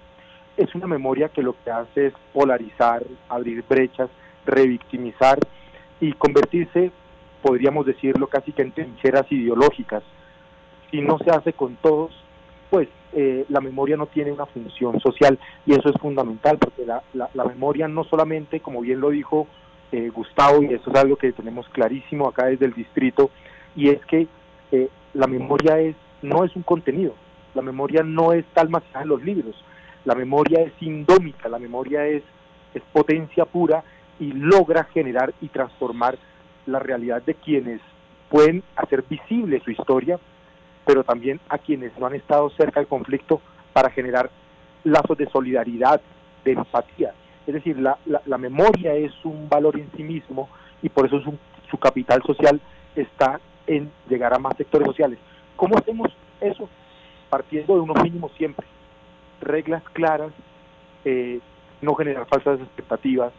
es 0.55 0.73
una 0.75 0.87
memoria 0.87 1.29
que 1.29 1.41
lo 1.41 1.55
que 1.63 1.71
hace 1.71 2.07
es 2.07 2.13
polarizar, 2.31 3.03
abrir 3.27 3.63
brechas, 3.67 4.09
revictimizar 4.45 5.39
y 5.99 6.13
convertirse, 6.13 6.91
podríamos 7.41 7.85
decirlo, 7.85 8.27
casi 8.27 8.51
que 8.51 8.61
en 8.61 8.71
trincheras 8.71 9.29
ideológicas. 9.31 10.03
Si 10.91 11.01
no 11.01 11.17
se 11.17 11.31
hace 11.31 11.53
con 11.53 11.75
todos, 11.77 12.11
pues 12.69 12.87
eh, 13.15 13.45
la 13.49 13.61
memoria 13.61 13.95
no 13.95 14.07
tiene 14.07 14.31
una 14.31 14.45
función 14.47 14.99
social 14.99 15.37
y 15.65 15.73
eso 15.73 15.89
es 15.89 16.01
fundamental 16.01 16.57
porque 16.57 16.85
la, 16.85 17.03
la, 17.13 17.45
memoria 17.45 17.87
no 17.87 18.03
solamente, 18.05 18.59
como 18.59 18.81
bien 18.81 18.99
lo 18.99 19.11
dijo 19.11 19.47
eh, 19.91 20.09
Gustavo, 20.09 20.63
y 20.63 20.73
eso 20.73 20.89
es 20.89 20.95
algo 20.99 21.15
que 21.15 21.31
tenemos 21.31 21.67
clarísimo 21.69 22.27
acá 22.27 22.45
desde 22.45 22.65
el 22.65 22.73
distrito, 22.73 23.29
y 23.75 23.89
es 23.89 24.03
que 24.05 24.27
eh, 24.71 24.89
la 25.13 25.27
memoria 25.27 25.79
es 25.79 25.95
no 26.23 26.43
es 26.43 26.55
un 26.55 26.63
contenido, 26.63 27.13
la 27.53 27.61
memoria 27.61 28.01
no 28.01 28.33
está 28.33 28.61
almacenada 28.61 29.03
en 29.03 29.09
los 29.09 29.23
libros, 29.23 29.55
la 30.05 30.15
memoria 30.15 30.61
es 30.61 30.73
indómita, 30.81 31.49
la 31.49 31.59
memoria 31.59 32.07
es, 32.07 32.23
es 32.73 32.81
potencia 32.91 33.45
pura 33.45 33.83
y 34.19 34.31
logra 34.31 34.85
generar 34.85 35.33
y 35.41 35.49
transformar 35.49 36.17
la 36.65 36.79
realidad 36.79 37.21
de 37.21 37.35
quienes 37.35 37.81
pueden 38.29 38.63
hacer 38.75 39.03
visible 39.07 39.61
su 39.63 39.69
historia 39.69 40.19
pero 40.85 41.03
también 41.03 41.39
a 41.49 41.57
quienes 41.57 41.97
no 41.97 42.07
han 42.07 42.15
estado 42.15 42.49
cerca 42.51 42.79
del 42.79 42.87
conflicto 42.87 43.41
para 43.71 43.89
generar 43.89 44.29
lazos 44.83 45.17
de 45.17 45.29
solidaridad, 45.29 46.01
de 46.43 46.51
empatía. 46.51 47.13
Es 47.47 47.53
decir, 47.53 47.77
la, 47.77 47.97
la, 48.05 48.37
memoria 48.37 48.93
es 48.93 49.11
un 49.23 49.49
valor 49.49 49.77
en 49.77 49.89
sí 49.95 50.03
mismo 50.03 50.49
y 50.81 50.89
por 50.89 51.05
eso 51.05 51.21
su 51.69 51.77
capital 51.77 52.21
social 52.23 52.59
está 52.95 53.39
en 53.67 53.91
llegar 54.09 54.33
a 54.33 54.39
más 54.39 54.55
sectores 54.57 54.87
sociales. 54.87 55.19
¿Cómo 55.55 55.77
hacemos 55.77 56.11
eso? 56.41 56.69
Partiendo 57.29 57.75
de 57.75 57.81
unos 57.81 58.01
mínimos 58.03 58.31
siempre. 58.37 58.65
Reglas 59.41 59.83
claras, 59.93 60.31
eh, 61.05 61.39
no 61.81 61.95
generar 61.95 62.25
falsas 62.27 62.59
expectativas, 62.59 63.33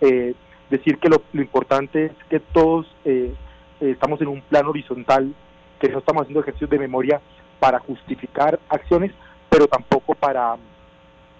eh, 0.00 0.34
decir 0.70 0.98
que 0.98 1.08
lo, 1.08 1.22
importante 1.34 2.06
es 2.06 2.12
que 2.30 2.40
todos 2.40 2.86
eh, 3.04 3.34
estamos 3.80 4.20
en 4.22 4.28
un 4.28 4.40
plano 4.40 4.70
horizontal, 4.70 5.34
que 5.88 5.92
no 5.92 5.98
estamos 5.98 6.22
haciendo 6.22 6.40
ejercicios 6.40 6.70
de 6.70 6.78
memoria 6.78 7.20
para 7.60 7.78
justificar 7.78 8.58
acciones, 8.68 9.12
pero 9.50 9.66
tampoco 9.66 10.14
para, 10.14 10.56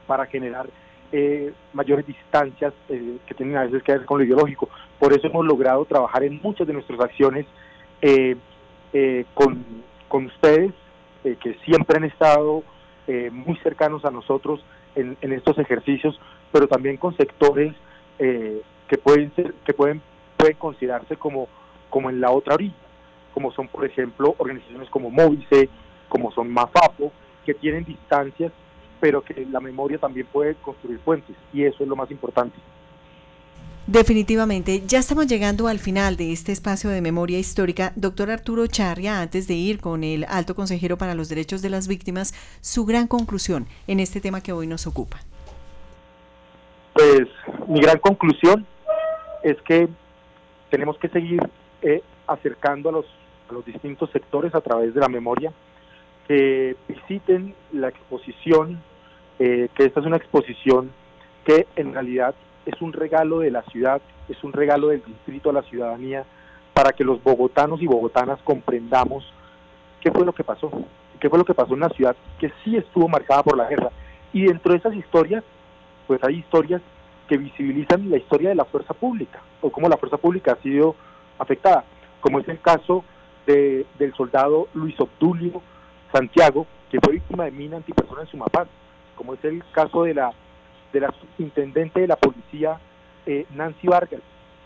para 0.06 0.26
generar 0.26 0.66
eh, 1.12 1.52
mayores 1.72 2.06
distancias 2.06 2.74
eh, 2.88 3.18
que 3.26 3.34
tienen 3.34 3.56
a 3.56 3.64
veces 3.64 3.82
que 3.82 3.92
ver 3.92 4.04
con 4.04 4.18
lo 4.18 4.24
ideológico. 4.24 4.68
Por 4.98 5.12
eso 5.12 5.28
hemos 5.28 5.46
logrado 5.46 5.84
trabajar 5.86 6.24
en 6.24 6.40
muchas 6.42 6.66
de 6.66 6.74
nuestras 6.74 7.00
acciones 7.00 7.46
eh, 8.02 8.36
con, 9.32 9.64
con, 10.08 10.26
ustedes, 10.26 10.72
que 11.22 11.54
siempre 11.64 11.96
han 11.96 12.04
estado 12.04 12.62
muy 13.32 13.56
cercanos 13.62 14.04
a 14.04 14.10
nosotros 14.10 14.62
en, 14.94 15.16
estos 15.32 15.58
ejercicios, 15.58 16.20
pero 16.52 16.68
también 16.68 16.98
con 16.98 17.16
sectores 17.16 17.74
que 18.18 18.98
pueden 19.02 19.34
ser, 19.34 19.54
que 19.64 19.72
pueden, 19.72 20.00
pueden 20.36 20.56
considerarse 20.56 21.16
como, 21.16 21.48
como 21.90 22.10
en 22.10 22.20
la 22.20 22.30
otra 22.30 22.54
orilla, 22.54 22.74
como 23.34 23.52
son 23.52 23.68
por 23.68 23.84
ejemplo 23.84 24.34
organizaciones 24.38 24.88
como 24.88 25.10
Movice, 25.10 25.68
como 26.08 26.30
son 26.30 26.50
Mafapo, 26.50 27.12
que 27.44 27.52
tienen 27.52 27.84
distancias, 27.84 28.52
pero 29.00 29.22
que 29.22 29.44
la 29.50 29.60
memoria 29.60 29.98
también 29.98 30.26
puede 30.32 30.54
construir 30.54 31.00
puentes, 31.00 31.36
y 31.52 31.64
eso 31.64 31.82
es 31.82 31.88
lo 31.88 31.96
más 31.96 32.10
importante. 32.10 32.56
Definitivamente, 33.86 34.82
ya 34.86 35.00
estamos 35.00 35.26
llegando 35.26 35.68
al 35.68 35.78
final 35.78 36.16
de 36.16 36.32
este 36.32 36.52
espacio 36.52 36.88
de 36.88 37.02
memoria 37.02 37.38
histórica. 37.38 37.92
Doctor 37.96 38.30
Arturo 38.30 38.66
Charria, 38.66 39.20
antes 39.20 39.46
de 39.46 39.54
ir 39.54 39.78
con 39.78 40.04
el 40.04 40.24
alto 40.24 40.54
consejero 40.54 40.96
para 40.96 41.14
los 41.14 41.28
derechos 41.28 41.60
de 41.60 41.68
las 41.68 41.86
víctimas, 41.86 42.32
su 42.62 42.86
gran 42.86 43.08
conclusión 43.08 43.66
en 43.86 44.00
este 44.00 44.22
tema 44.22 44.40
que 44.40 44.52
hoy 44.52 44.66
nos 44.66 44.86
ocupa. 44.86 45.18
Pues 46.94 47.28
mi 47.68 47.80
gran 47.80 47.98
conclusión 47.98 48.66
es 49.42 49.60
que 49.62 49.86
tenemos 50.70 50.96
que 50.96 51.08
seguir 51.10 51.42
eh, 51.82 52.02
acercando 52.26 52.88
a 52.88 52.92
los, 52.92 53.06
a 53.48 53.52
los 53.52 53.64
distintos 53.64 54.10
sectores 54.10 54.54
a 54.54 54.60
través 54.60 54.94
de 54.94 55.00
la 55.00 55.08
memoria, 55.08 55.52
que 56.26 56.76
visiten 56.88 57.54
la 57.72 57.88
exposición, 57.88 58.80
eh, 59.38 59.68
que 59.74 59.84
esta 59.84 60.00
es 60.00 60.06
una 60.06 60.16
exposición 60.16 60.90
que 61.44 61.66
en 61.76 61.92
realidad 61.92 62.34
es 62.66 62.80
un 62.80 62.92
regalo 62.92 63.40
de 63.40 63.50
la 63.50 63.62
ciudad, 63.64 64.00
es 64.28 64.42
un 64.42 64.52
regalo 64.52 64.88
del 64.88 65.04
distrito 65.04 65.50
a 65.50 65.52
la 65.52 65.62
ciudadanía, 65.62 66.24
para 66.72 66.92
que 66.92 67.04
los 67.04 67.22
bogotanos 67.22 67.80
y 67.80 67.86
bogotanas 67.86 68.40
comprendamos 68.42 69.24
qué 70.00 70.10
fue 70.10 70.24
lo 70.24 70.32
que 70.32 70.44
pasó, 70.44 70.70
qué 71.20 71.30
fue 71.30 71.38
lo 71.38 71.44
que 71.44 71.54
pasó 71.54 71.74
en 71.74 71.84
una 71.84 71.90
ciudad 71.90 72.16
que 72.38 72.52
sí 72.62 72.76
estuvo 72.76 73.08
marcada 73.08 73.42
por 73.42 73.56
la 73.56 73.68
guerra. 73.68 73.90
Y 74.32 74.46
dentro 74.46 74.72
de 74.72 74.78
esas 74.78 74.94
historias, 74.94 75.44
pues 76.06 76.22
hay 76.24 76.36
historias 76.38 76.82
que 77.28 77.38
visibilizan 77.38 78.10
la 78.10 78.18
historia 78.18 78.48
de 78.48 78.56
la 78.56 78.64
fuerza 78.64 78.92
pública, 78.92 79.40
o 79.60 79.70
cómo 79.70 79.88
la 79.88 79.96
fuerza 79.96 80.16
pública 80.16 80.52
ha 80.52 80.62
sido 80.62 80.96
afectada, 81.38 81.84
como 82.20 82.40
es 82.40 82.48
el 82.48 82.60
caso 82.60 83.04
de, 83.46 83.86
del 83.98 84.14
soldado 84.14 84.68
Luis 84.74 84.98
Obdulio 84.98 85.62
Santiago, 86.12 86.66
que 86.90 87.00
fue 87.00 87.14
víctima 87.14 87.44
de 87.44 87.50
mina 87.50 87.76
antipersona 87.76 88.22
en 88.22 88.28
Sumapaz, 88.28 88.68
como 89.16 89.34
es 89.34 89.44
el 89.44 89.62
caso 89.72 90.04
de 90.04 90.14
la 90.14 90.32
de 90.92 91.00
la 91.00 91.12
subintendente 91.12 92.00
de 92.00 92.06
la 92.06 92.16
policía 92.16 92.78
eh, 93.26 93.46
Nancy 93.54 93.88
Vargas, 93.88 94.20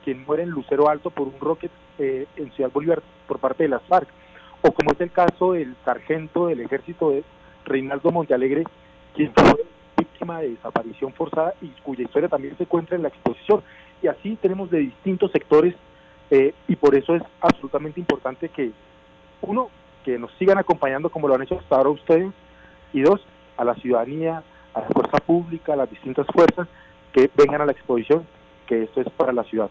quien 0.04 0.24
muere 0.26 0.42
en 0.42 0.50
Lucero 0.50 0.88
Alto 0.88 1.10
por 1.10 1.26
un 1.26 1.40
rocket 1.40 1.70
eh, 1.98 2.26
en 2.36 2.52
Ciudad 2.52 2.70
Bolívar 2.70 3.02
por 3.26 3.38
parte 3.38 3.62
de 3.62 3.70
las 3.70 3.82
FARC, 3.84 4.08
o 4.60 4.72
como 4.72 4.92
es 4.92 5.00
el 5.00 5.10
caso 5.10 5.54
del 5.54 5.74
sargento 5.84 6.48
del 6.48 6.60
ejército 6.60 7.10
de 7.10 7.24
Reinaldo 7.64 8.10
Montealegre, 8.10 8.64
quien 9.14 9.32
fue 9.34 9.64
víctima 9.96 10.40
de 10.40 10.50
desaparición 10.50 11.12
forzada 11.14 11.54
y 11.62 11.68
cuya 11.82 12.04
historia 12.04 12.28
también 12.28 12.56
se 12.56 12.64
encuentra 12.64 12.96
en 12.96 13.02
la 13.02 13.08
exposición. 13.08 13.62
Y 14.02 14.08
así 14.08 14.36
tenemos 14.40 14.70
de 14.70 14.78
distintos 14.78 15.32
sectores 15.32 15.74
eh, 16.30 16.54
y 16.66 16.76
por 16.76 16.94
eso 16.94 17.14
es 17.14 17.22
absolutamente 17.40 18.00
importante 18.00 18.48
que, 18.48 18.72
uno, 19.42 19.70
que 20.04 20.18
nos 20.18 20.30
sigan 20.38 20.58
acompañando 20.58 21.10
como 21.10 21.28
lo 21.28 21.34
han 21.34 21.42
hecho 21.42 21.58
hasta 21.58 21.76
ahora 21.76 21.90
ustedes, 21.90 22.32
y 22.92 23.00
dos, 23.00 23.20
a 23.56 23.64
la 23.64 23.74
ciudadanía, 23.76 24.42
a 24.74 24.80
la 24.80 24.88
fuerza 24.88 25.18
pública, 25.18 25.72
a 25.72 25.76
las 25.76 25.90
distintas 25.90 26.26
fuerzas 26.32 26.68
que 27.12 27.30
vengan 27.36 27.60
a 27.62 27.66
la 27.66 27.72
exposición, 27.72 28.26
que 28.66 28.84
esto 28.84 29.00
es 29.00 29.10
para 29.10 29.32
la 29.32 29.44
ciudad. 29.44 29.70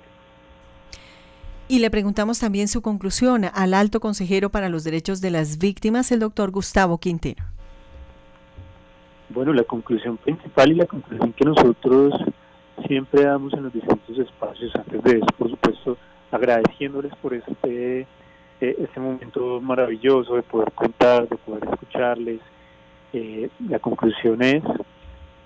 Y 1.70 1.80
le 1.80 1.92
preguntamos 1.92 2.40
también 2.40 2.70
su 2.70 2.82
conclusión 2.82 3.46
al 3.54 3.74
alto 3.74 4.00
consejero 4.00 4.50
para 4.50 4.70
los 4.70 4.84
derechos 4.84 5.20
de 5.20 5.32
las 5.32 5.58
víctimas, 5.58 6.12
el 6.12 6.20
doctor 6.20 6.50
Gustavo 6.50 6.98
Quintero. 6.98 7.44
Bueno, 9.30 9.52
la 9.52 9.64
conclusión 9.64 10.16
principal 10.18 10.72
y 10.72 10.76
la 10.76 10.86
conclusión 10.86 11.34
que 11.34 11.44
nosotros 11.44 12.14
siempre 12.88 13.26
damos 13.26 13.54
en 13.54 13.64
los 13.64 13.74
distintos 13.74 14.18
espacios, 14.18 14.74
antes 14.76 15.04
de 15.04 15.18
eso, 15.18 15.28
por 15.38 15.50
supuesto, 15.50 15.98
agradeciéndoles 16.32 17.14
por 17.22 17.34
este 17.34 18.08
eh, 18.60 18.76
este 18.80 19.00
momento 19.00 19.62
maravilloso 19.62 20.36
de 20.36 20.42
poder 20.42 20.72
contar, 20.72 21.28
de 21.30 21.38
poder 21.38 21.64
escucharles. 21.66 22.40
Eh, 23.14 23.50
la 23.70 23.80
conclusión 23.80 24.42
es, 24.42 24.64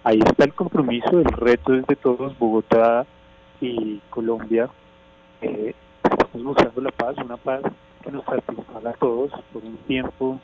ahí 0.03 0.19
está 0.19 0.45
el 0.45 0.53
compromiso, 0.53 1.19
el 1.19 1.25
reto 1.25 1.73
es 1.73 1.85
de 1.87 1.95
todos, 1.97 2.37
Bogotá 2.39 3.05
y 3.59 3.99
Colombia. 4.09 4.69
Eh, 5.41 5.75
estamos 6.03 6.43
buscando 6.43 6.81
la 6.81 6.91
paz, 6.91 7.17
una 7.17 7.37
paz 7.37 7.61
que 8.01 8.11
nos 8.11 8.23
satisfaga 8.23 8.91
a 8.91 8.93
todos. 8.93 9.31
Por 9.51 9.63
un 9.63 9.77
tiempo 9.87 10.39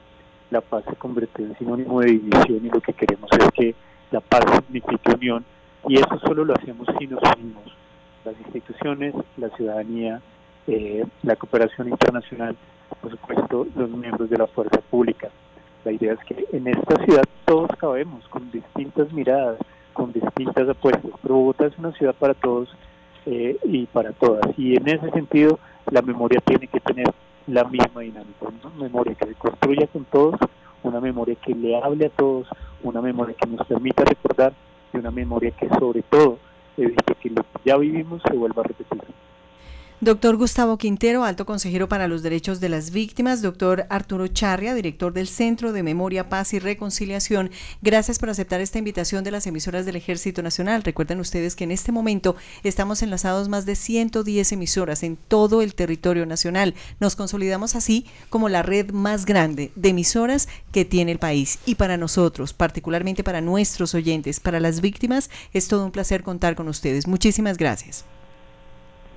la 0.49 0.61
paz 0.61 0.83
se 0.89 0.95
convierte 0.95 1.43
en 1.43 1.57
sinónimo 1.57 2.01
de 2.01 2.11
división 2.11 2.65
y 2.65 2.69
lo 2.69 2.81
que 2.81 2.93
queremos 2.93 3.29
es 3.31 3.51
que 3.51 3.75
la 4.11 4.21
paz 4.21 4.43
signifique 4.65 5.13
unión 5.13 5.45
y 5.87 5.95
eso 5.95 6.19
solo 6.19 6.45
lo 6.45 6.53
hacemos 6.53 6.87
si 6.97 7.07
nos 7.07 7.21
unimos. 7.35 7.76
Las 8.27 8.37
instituciones, 8.41 9.15
la 9.37 9.47
ciudadanía, 9.51 10.19
eh, 10.67 11.05
la 11.23 11.37
cooperación 11.37 11.87
internacional, 11.87 12.57
por 13.01 13.11
supuesto, 13.11 13.65
los 13.73 13.89
miembros 13.89 14.29
de 14.29 14.37
la 14.37 14.47
fuerza 14.47 14.81
pública. 14.81 15.29
La 15.85 15.93
idea 15.93 16.11
es 16.11 16.19
que 16.25 16.45
en 16.51 16.67
esta 16.67 17.05
ciudad 17.05 17.23
todos 17.45 17.69
cabemos 17.77 18.27
con 18.27 18.51
distintas 18.51 19.13
miradas, 19.13 19.57
con 19.93 20.11
distintas 20.11 20.67
apuestas, 20.67 21.09
pero 21.21 21.35
Bogotá 21.35 21.67
es 21.67 21.77
una 21.77 21.93
ciudad 21.93 22.13
para 22.15 22.33
todos 22.33 22.67
eh, 23.25 23.57
y 23.63 23.85
para 23.85 24.11
todas. 24.11 24.45
Y 24.59 24.75
en 24.75 24.89
ese 24.89 25.09
sentido, 25.11 25.57
la 25.89 26.01
memoria 26.01 26.41
tiene 26.41 26.67
que 26.67 26.81
tener 26.81 27.07
la 27.47 27.63
misma 27.63 28.01
dinámica, 28.01 28.45
una 28.45 28.75
memoria 28.75 29.15
que 29.15 29.25
se 29.25 29.35
construya 29.35 29.87
con 29.87 30.03
todos, 30.03 30.35
una 30.83 30.99
memoria 30.99 31.35
que 31.35 31.55
le 31.55 31.81
hable 31.81 32.07
a 32.07 32.09
todos, 32.09 32.45
una 32.83 33.01
memoria 33.01 33.37
que 33.39 33.47
nos 33.47 33.65
permita 33.65 34.03
recordar 34.03 34.51
y 34.93 34.97
una 34.97 35.11
memoria 35.11 35.51
que 35.51 35.69
sobre 35.79 36.01
todo 36.01 36.39
evite 36.83 37.15
que 37.21 37.29
lo 37.29 37.43
que 37.43 37.59
ya 37.65 37.77
vivimos 37.77 38.21
se 38.27 38.35
vuelva 38.35 38.61
a 38.61 38.67
repetir. 38.67 39.16
Doctor 39.99 40.37
Gustavo 40.37 40.77
Quintero, 40.77 41.23
alto 41.23 41.47
consejero 41.47 41.89
para 41.89 42.07
los 42.07 42.21
derechos 42.21 42.59
de 42.59 42.69
las 42.69 42.91
víctimas. 42.91 43.41
Doctor 43.41 43.87
Arturo 43.89 44.27
Charria, 44.27 44.75
director 44.75 45.11
del 45.11 45.27
Centro 45.27 45.73
de 45.73 45.81
Memoria, 45.81 46.29
Paz 46.29 46.53
y 46.53 46.59
Reconciliación. 46.59 47.49
Gracias 47.81 48.19
por 48.19 48.29
aceptar 48.29 48.61
esta 48.61 48.77
invitación 48.77 49.23
de 49.23 49.31
las 49.31 49.47
emisoras 49.47 49.87
del 49.87 49.95
Ejército 49.95 50.43
Nacional. 50.43 50.83
Recuerden 50.83 51.19
ustedes 51.19 51.55
que 51.55 51.63
en 51.63 51.71
este 51.71 51.91
momento 51.91 52.35
estamos 52.63 53.01
enlazados 53.01 53.49
más 53.49 53.65
de 53.65 53.75
110 53.75 54.51
emisoras 54.51 55.01
en 55.01 55.17
todo 55.17 55.63
el 55.63 55.73
territorio 55.73 56.27
nacional. 56.27 56.75
Nos 56.99 57.15
consolidamos 57.15 57.73
así 57.73 58.05
como 58.29 58.49
la 58.49 58.61
red 58.61 58.91
más 58.91 59.25
grande 59.25 59.71
de 59.75 59.89
emisoras 59.89 60.47
que 60.71 60.85
tiene 60.85 61.11
el 61.11 61.17
país. 61.17 61.57
Y 61.65 61.73
para 61.73 61.97
nosotros, 61.97 62.53
particularmente 62.53 63.23
para 63.23 63.41
nuestros 63.41 63.95
oyentes, 63.95 64.39
para 64.41 64.59
las 64.59 64.79
víctimas, 64.79 65.31
es 65.53 65.67
todo 65.67 65.83
un 65.83 65.91
placer 65.91 66.21
contar 66.21 66.53
con 66.53 66.67
ustedes. 66.67 67.07
Muchísimas 67.07 67.57
gracias. 67.57 68.05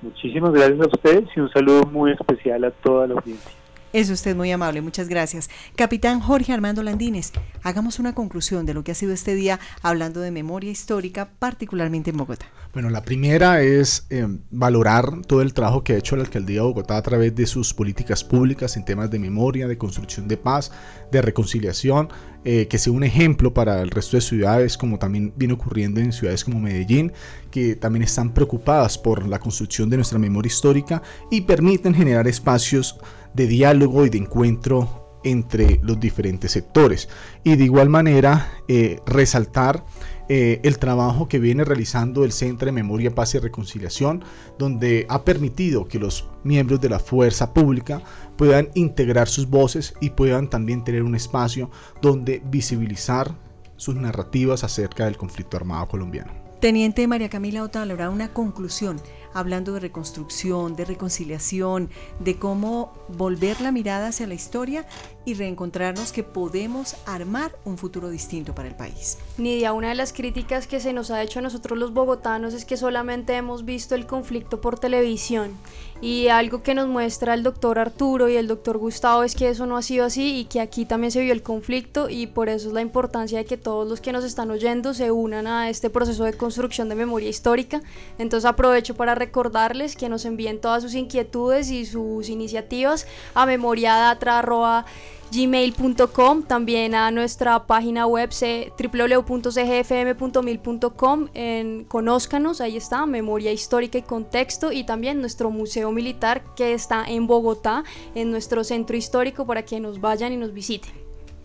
Muchísimas 0.01 0.51
gracias 0.51 0.81
a 0.81 0.87
ustedes 0.87 1.29
y 1.35 1.39
un 1.39 1.49
saludo 1.51 1.85
muy 1.85 2.11
especial 2.11 2.63
a 2.63 2.71
toda 2.71 3.07
la 3.07 3.13
audiencia. 3.13 3.60
Es 3.93 4.09
usted 4.09 4.37
muy 4.37 4.49
amable, 4.51 4.81
muchas 4.81 5.09
gracias. 5.09 5.49
Capitán 5.75 6.21
Jorge 6.21 6.53
Armando 6.53 6.81
Landines, 6.81 7.33
hagamos 7.61 7.99
una 7.99 8.15
conclusión 8.15 8.65
de 8.65 8.73
lo 8.73 8.85
que 8.85 8.93
ha 8.93 8.95
sido 8.95 9.11
este 9.11 9.35
día 9.35 9.59
hablando 9.81 10.21
de 10.21 10.31
memoria 10.31 10.71
histórica, 10.71 11.29
particularmente 11.39 12.11
en 12.11 12.17
Bogotá. 12.17 12.45
Bueno, 12.73 12.89
la 12.89 13.03
primera 13.03 13.61
es 13.61 14.07
eh, 14.09 14.25
valorar 14.49 15.23
todo 15.27 15.41
el 15.41 15.53
trabajo 15.53 15.83
que 15.83 15.91
ha 15.91 15.97
hecho 15.97 16.15
la 16.15 16.23
alcaldía 16.23 16.61
de 16.61 16.67
Bogotá 16.67 16.95
a 16.95 17.01
través 17.01 17.35
de 17.35 17.45
sus 17.45 17.73
políticas 17.73 18.23
públicas 18.23 18.77
en 18.77 18.85
temas 18.85 19.11
de 19.11 19.19
memoria, 19.19 19.67
de 19.67 19.77
construcción 19.77 20.29
de 20.29 20.37
paz, 20.37 20.71
de 21.11 21.21
reconciliación, 21.21 22.07
eh, 22.45 22.67
que 22.69 22.77
sea 22.77 22.93
un 22.93 23.03
ejemplo 23.03 23.53
para 23.53 23.81
el 23.81 23.91
resto 23.91 24.15
de 24.15 24.21
ciudades, 24.21 24.77
como 24.77 24.99
también 24.99 25.33
viene 25.35 25.53
ocurriendo 25.53 25.99
en 25.99 26.13
ciudades 26.13 26.45
como 26.45 26.61
Medellín, 26.61 27.11
que 27.51 27.75
también 27.75 28.03
están 28.03 28.33
preocupadas 28.33 28.97
por 28.97 29.27
la 29.27 29.39
construcción 29.39 29.89
de 29.89 29.97
nuestra 29.97 30.17
memoria 30.17 30.47
histórica 30.47 31.03
y 31.29 31.41
permiten 31.41 31.93
generar 31.93 32.25
espacios 32.29 32.97
de 33.33 33.47
diálogo 33.47 34.05
y 34.05 34.09
de 34.09 34.19
encuentro 34.19 35.01
entre 35.23 35.79
los 35.83 35.99
diferentes 35.99 36.51
sectores. 36.51 37.09
Y 37.43 37.55
de 37.55 37.65
igual 37.65 37.89
manera, 37.89 38.51
eh, 38.67 38.99
resaltar 39.05 39.83
eh, 40.29 40.61
el 40.63 40.79
trabajo 40.79 41.27
que 41.27 41.39
viene 41.39 41.63
realizando 41.63 42.23
el 42.23 42.31
Centro 42.31 42.67
de 42.67 42.71
Memoria, 42.71 43.13
Paz 43.13 43.35
y 43.35 43.39
Reconciliación, 43.39 44.23
donde 44.57 45.05
ha 45.09 45.23
permitido 45.23 45.87
que 45.87 45.99
los 45.99 46.29
miembros 46.43 46.79
de 46.79 46.89
la 46.89 46.99
fuerza 46.99 47.53
pública 47.53 48.01
puedan 48.37 48.69
integrar 48.73 49.27
sus 49.27 49.49
voces 49.49 49.93
y 49.99 50.11
puedan 50.11 50.49
también 50.49 50.83
tener 50.83 51.03
un 51.03 51.15
espacio 51.15 51.69
donde 52.01 52.41
visibilizar 52.45 53.35
sus 53.75 53.95
narrativas 53.95 54.63
acerca 54.63 55.05
del 55.05 55.17
conflicto 55.17 55.57
armado 55.57 55.87
colombiano. 55.87 56.40
Teniente 56.61 57.07
María 57.07 57.27
Camila 57.27 57.63
Otálora, 57.63 58.11
una 58.11 58.33
conclusión 58.33 59.01
hablando 59.33 59.73
de 59.73 59.79
reconstrucción, 59.79 60.75
de 60.75 60.85
reconciliación, 60.85 61.89
de 62.19 62.37
cómo 62.37 62.93
volver 63.07 63.61
la 63.61 63.71
mirada 63.71 64.09
hacia 64.09 64.27
la 64.27 64.35
historia 64.35 64.85
y 65.25 65.33
reencontrarnos 65.33 66.11
que 66.11 66.23
podemos 66.23 66.97
armar 67.05 67.57
un 67.65 67.77
futuro 67.77 68.09
distinto 68.09 68.53
para 68.53 68.67
el 68.67 68.75
país. 68.75 69.17
Nidia, 69.37 69.73
una 69.73 69.89
de 69.89 69.95
las 69.95 70.13
críticas 70.13 70.67
que 70.67 70.79
se 70.79 70.93
nos 70.93 71.09
ha 71.09 71.23
hecho 71.23 71.39
a 71.39 71.41
nosotros 71.41 71.79
los 71.79 71.93
bogotanos 71.93 72.53
es 72.53 72.65
que 72.65 72.77
solamente 72.77 73.35
hemos 73.35 73.65
visto 73.65 73.95
el 73.95 74.05
conflicto 74.05 74.61
por 74.61 74.77
televisión 74.77 75.51
y 76.01 76.27
algo 76.27 76.61
que 76.63 76.73
nos 76.75 76.87
muestra 76.87 77.33
el 77.33 77.43
doctor 77.43 77.79
Arturo 77.79 78.27
y 78.27 78.35
el 78.35 78.47
doctor 78.47 78.77
Gustavo 78.77 79.23
es 79.23 79.35
que 79.35 79.49
eso 79.49 79.65
no 79.65 79.77
ha 79.77 79.81
sido 79.81 80.05
así 80.05 80.39
y 80.39 80.45
que 80.45 80.59
aquí 80.59 80.85
también 80.85 81.11
se 81.11 81.21
vio 81.21 81.31
el 81.31 81.43
conflicto 81.43 82.09
y 82.09 82.27
por 82.27 82.49
eso 82.49 82.67
es 82.67 82.73
la 82.73 82.81
importancia 82.81 83.37
de 83.37 83.45
que 83.45 83.57
todos 83.57 83.87
los 83.87 84.01
que 84.01 84.11
nos 84.11 84.23
están 84.23 84.51
oyendo 84.51 84.93
se 84.93 85.11
unan 85.11 85.47
a 85.47 85.69
este 85.69 85.89
proceso 85.89 86.23
de 86.23 86.33
construcción 86.33 86.50
de 86.89 86.95
memoria 86.95 87.29
histórica. 87.29 87.81
Entonces 88.17 88.49
aprovecho 88.49 88.95
para 88.95 89.15
recordarles 89.15 89.95
que 89.95 90.09
nos 90.09 90.25
envíen 90.25 90.61
todas 90.61 90.83
sus 90.83 90.95
inquietudes 90.95 91.69
y 91.69 91.85
sus 91.85 92.29
iniciativas 92.29 93.07
a 93.33 93.45
memoriadatra.com 93.45 94.85
gmail.com, 95.31 96.43
también 96.43 96.93
a 96.93 97.09
nuestra 97.09 97.65
página 97.65 98.05
web 98.05 98.29
www.cgfm.mil.com, 98.77 101.27
en 101.33 101.85
Conózcanos, 101.85 102.59
ahí 102.59 102.75
está, 102.75 103.05
Memoria 103.05 103.53
Histórica 103.53 103.97
y 103.97 104.01
Contexto, 104.01 104.73
y 104.73 104.83
también 104.83 105.21
nuestro 105.21 105.49
Museo 105.49 105.91
Militar 105.91 106.43
que 106.55 106.73
está 106.73 107.05
en 107.05 107.27
Bogotá, 107.27 107.85
en 108.13 108.29
nuestro 108.31 108.65
centro 108.65 108.97
histórico, 108.97 109.45
para 109.45 109.63
que 109.63 109.79
nos 109.79 110.01
vayan 110.01 110.33
y 110.33 110.37
nos 110.37 110.53
visiten. 110.53 111.00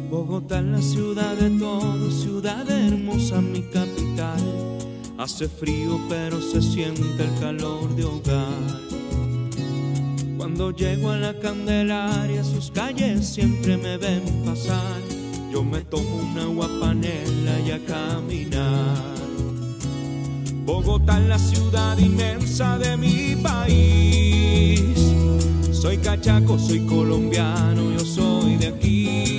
Bogotá 0.09 0.61
la 0.61 0.81
ciudad 0.81 1.35
de 1.35 1.49
todo, 1.59 2.11
ciudad 2.11 2.69
hermosa, 2.69 3.41
mi 3.41 3.61
capital. 3.63 4.39
Hace 5.17 5.47
frío 5.47 5.99
pero 6.09 6.41
se 6.41 6.61
siente 6.61 7.23
el 7.23 7.39
calor 7.39 7.95
de 7.95 8.05
hogar 8.05 9.00
cuando 10.51 10.71
llego 10.71 11.11
a 11.11 11.17
la 11.17 11.33
Candelaria, 11.39 12.43
sus 12.43 12.71
calles 12.71 13.25
siempre 13.25 13.77
me 13.77 13.95
ven 13.95 14.21
pasar. 14.43 14.99
Yo 15.49 15.63
me 15.63 15.79
tomo 15.79 16.17
una 16.17 16.43
guapanela 16.43 17.57
y 17.65 17.71
a 17.71 17.79
caminar. 17.85 19.15
Bogotá 20.65 21.21
es 21.21 21.27
la 21.29 21.39
ciudad 21.39 21.97
inmensa 21.97 22.77
de 22.77 22.97
mi 22.97 23.33
país. 23.41 24.81
Soy 25.71 25.97
cachaco, 25.99 26.59
soy 26.59 26.81
colombiano, 26.85 27.93
yo 27.97 28.03
soy 28.03 28.57
de 28.57 28.67
aquí. 28.67 29.30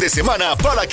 De 0.00 0.10
semana 0.10 0.56
para 0.56 0.86
que 0.86 0.92